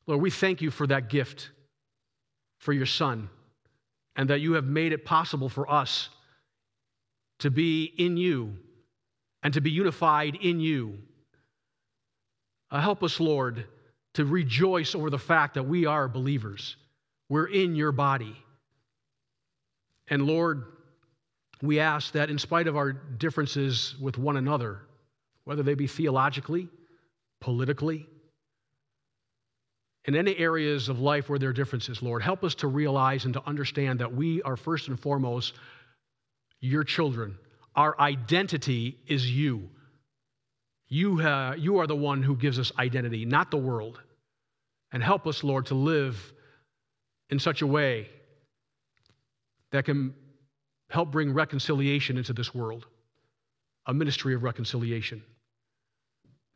Lord, 0.06 0.22
we 0.22 0.30
thank 0.30 0.62
you 0.62 0.70
for 0.70 0.86
that 0.86 1.08
gift 1.08 1.50
for 2.60 2.72
your 2.72 2.86
son 2.86 3.28
and 4.16 4.30
that 4.30 4.40
you 4.40 4.52
have 4.52 4.64
made 4.64 4.92
it 4.92 5.04
possible 5.04 5.48
for 5.48 5.70
us 5.70 6.08
to 7.40 7.50
be 7.50 7.84
in 7.96 8.16
you 8.16 8.56
and 9.42 9.54
to 9.54 9.60
be 9.60 9.70
unified 9.70 10.36
in 10.36 10.60
you. 10.60 10.98
Uh, 12.70 12.80
help 12.80 13.02
us, 13.02 13.18
Lord, 13.18 13.64
to 14.14 14.24
rejoice 14.24 14.94
over 14.94 15.10
the 15.10 15.18
fact 15.18 15.54
that 15.54 15.62
we 15.62 15.86
are 15.86 16.06
believers. 16.06 16.76
We're 17.28 17.46
in 17.46 17.74
your 17.74 17.92
body. 17.92 18.36
And 20.08 20.26
Lord, 20.26 20.64
we 21.62 21.80
ask 21.80 22.12
that 22.12 22.30
in 22.30 22.38
spite 22.38 22.66
of 22.66 22.76
our 22.76 22.92
differences 22.92 23.96
with 24.00 24.18
one 24.18 24.36
another, 24.36 24.80
whether 25.44 25.62
they 25.62 25.74
be 25.74 25.86
theologically, 25.86 26.68
politically, 27.40 28.06
in 30.06 30.16
any 30.16 30.36
areas 30.36 30.88
of 30.88 30.98
life 30.98 31.28
where 31.28 31.38
there 31.38 31.50
are 31.50 31.54
differences, 31.54 32.02
Lord, 32.02 32.22
help 32.22 32.42
us 32.42 32.54
to 32.56 32.68
realize 32.68 33.24
and 33.24 33.34
to 33.34 33.46
understand 33.46 34.00
that 34.00 34.14
we 34.14 34.42
are 34.42 34.56
first 34.56 34.88
and 34.88 34.98
foremost 34.98 35.54
your 36.60 36.84
children. 36.84 37.36
Our 37.76 37.98
identity 38.00 38.98
is 39.06 39.30
you. 39.30 39.68
You, 40.88 41.20
you 41.56 41.78
are 41.78 41.86
the 41.86 41.96
one 41.96 42.22
who 42.22 42.34
gives 42.34 42.58
us 42.58 42.72
identity, 42.78 43.24
not 43.24 43.50
the 43.50 43.56
world. 43.56 44.00
And 44.92 45.02
help 45.02 45.26
us, 45.26 45.44
Lord, 45.44 45.66
to 45.66 45.74
live 45.74 46.32
in 47.28 47.38
such 47.38 47.62
a 47.62 47.66
way 47.66 48.08
that 49.70 49.84
can 49.84 50.14
help 50.88 51.12
bring 51.12 51.32
reconciliation 51.32 52.18
into 52.18 52.32
this 52.32 52.52
world, 52.52 52.86
a 53.86 53.94
ministry 53.94 54.34
of 54.34 54.42
reconciliation. 54.42 55.22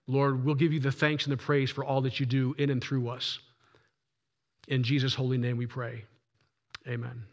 Lord, 0.06 0.44
we'll 0.44 0.54
give 0.54 0.72
you 0.72 0.80
the 0.80 0.92
thanks 0.92 1.24
and 1.24 1.32
the 1.32 1.36
praise 1.36 1.70
for 1.70 1.84
all 1.84 2.00
that 2.02 2.20
you 2.20 2.26
do 2.26 2.54
in 2.58 2.70
and 2.70 2.82
through 2.82 3.08
us. 3.08 3.38
In 4.68 4.82
Jesus' 4.82 5.14
holy 5.14 5.38
name 5.38 5.56
we 5.56 5.66
pray. 5.66 6.04
Amen. 6.86 7.24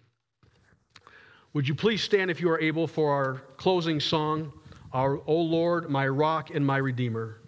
Would 1.53 1.67
you 1.67 1.75
please 1.75 2.01
stand 2.01 2.31
if 2.31 2.39
you 2.39 2.49
are 2.49 2.59
able 2.59 2.87
for 2.87 3.11
our 3.11 3.41
closing 3.57 3.99
song, 3.99 4.53
our 4.93 5.21
O 5.27 5.35
Lord, 5.35 5.89
my 5.89 6.07
rock 6.07 6.49
and 6.53 6.65
my 6.65 6.77
redeemer. 6.77 7.41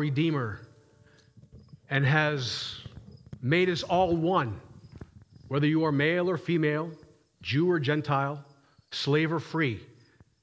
Redeemer 0.00 0.60
and 1.90 2.06
has 2.06 2.80
made 3.42 3.68
us 3.68 3.82
all 3.82 4.16
one, 4.16 4.58
whether 5.48 5.66
you 5.66 5.84
are 5.84 5.92
male 5.92 6.30
or 6.30 6.38
female, 6.38 6.90
Jew 7.42 7.70
or 7.70 7.78
Gentile, 7.78 8.42
slave 8.92 9.30
or 9.30 9.40
free. 9.40 9.78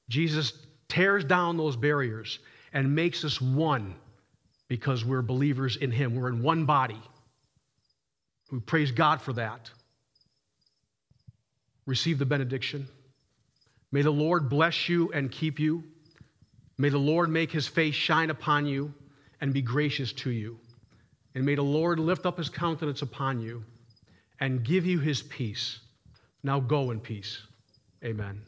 Jesus 0.09 0.53
tears 0.89 1.23
down 1.23 1.57
those 1.57 1.75
barriers 1.75 2.37
and 2.71 2.93
makes 2.93 3.25
us 3.25 3.41
one 3.41 3.95
because 4.67 5.03
we're 5.03 5.23
believers 5.23 5.77
in 5.77 5.91
Him. 5.91 6.15
We're 6.15 6.29
in 6.29 6.43
one 6.43 6.65
body. 6.65 7.01
We 8.51 8.59
praise 8.59 8.91
God 8.91 9.21
for 9.21 9.33
that. 9.33 9.71
Receive 11.87 12.19
the 12.19 12.25
benediction. 12.27 12.87
May 13.91 14.03
the 14.03 14.11
Lord 14.11 14.49
bless 14.49 14.87
you 14.87 15.11
and 15.13 15.31
keep 15.31 15.59
you. 15.59 15.83
May 16.77 16.89
the 16.89 16.99
Lord 16.99 17.29
make 17.29 17.51
his 17.51 17.67
face 17.67 17.95
shine 17.95 18.29
upon 18.29 18.67
you 18.67 18.93
and 19.41 19.53
be 19.53 19.61
gracious 19.61 20.13
to 20.13 20.29
you. 20.29 20.59
And 21.35 21.45
may 21.45 21.55
the 21.55 21.61
Lord 21.63 21.99
lift 21.99 22.25
up 22.25 22.37
his 22.37 22.49
countenance 22.49 23.01
upon 23.01 23.39
you 23.41 23.63
and 24.39 24.63
give 24.63 24.85
you 24.85 24.99
his 24.99 25.21
peace. 25.23 25.79
Now 26.43 26.59
go 26.59 26.91
in 26.91 26.99
peace. 26.99 27.41
Amen. 28.03 28.41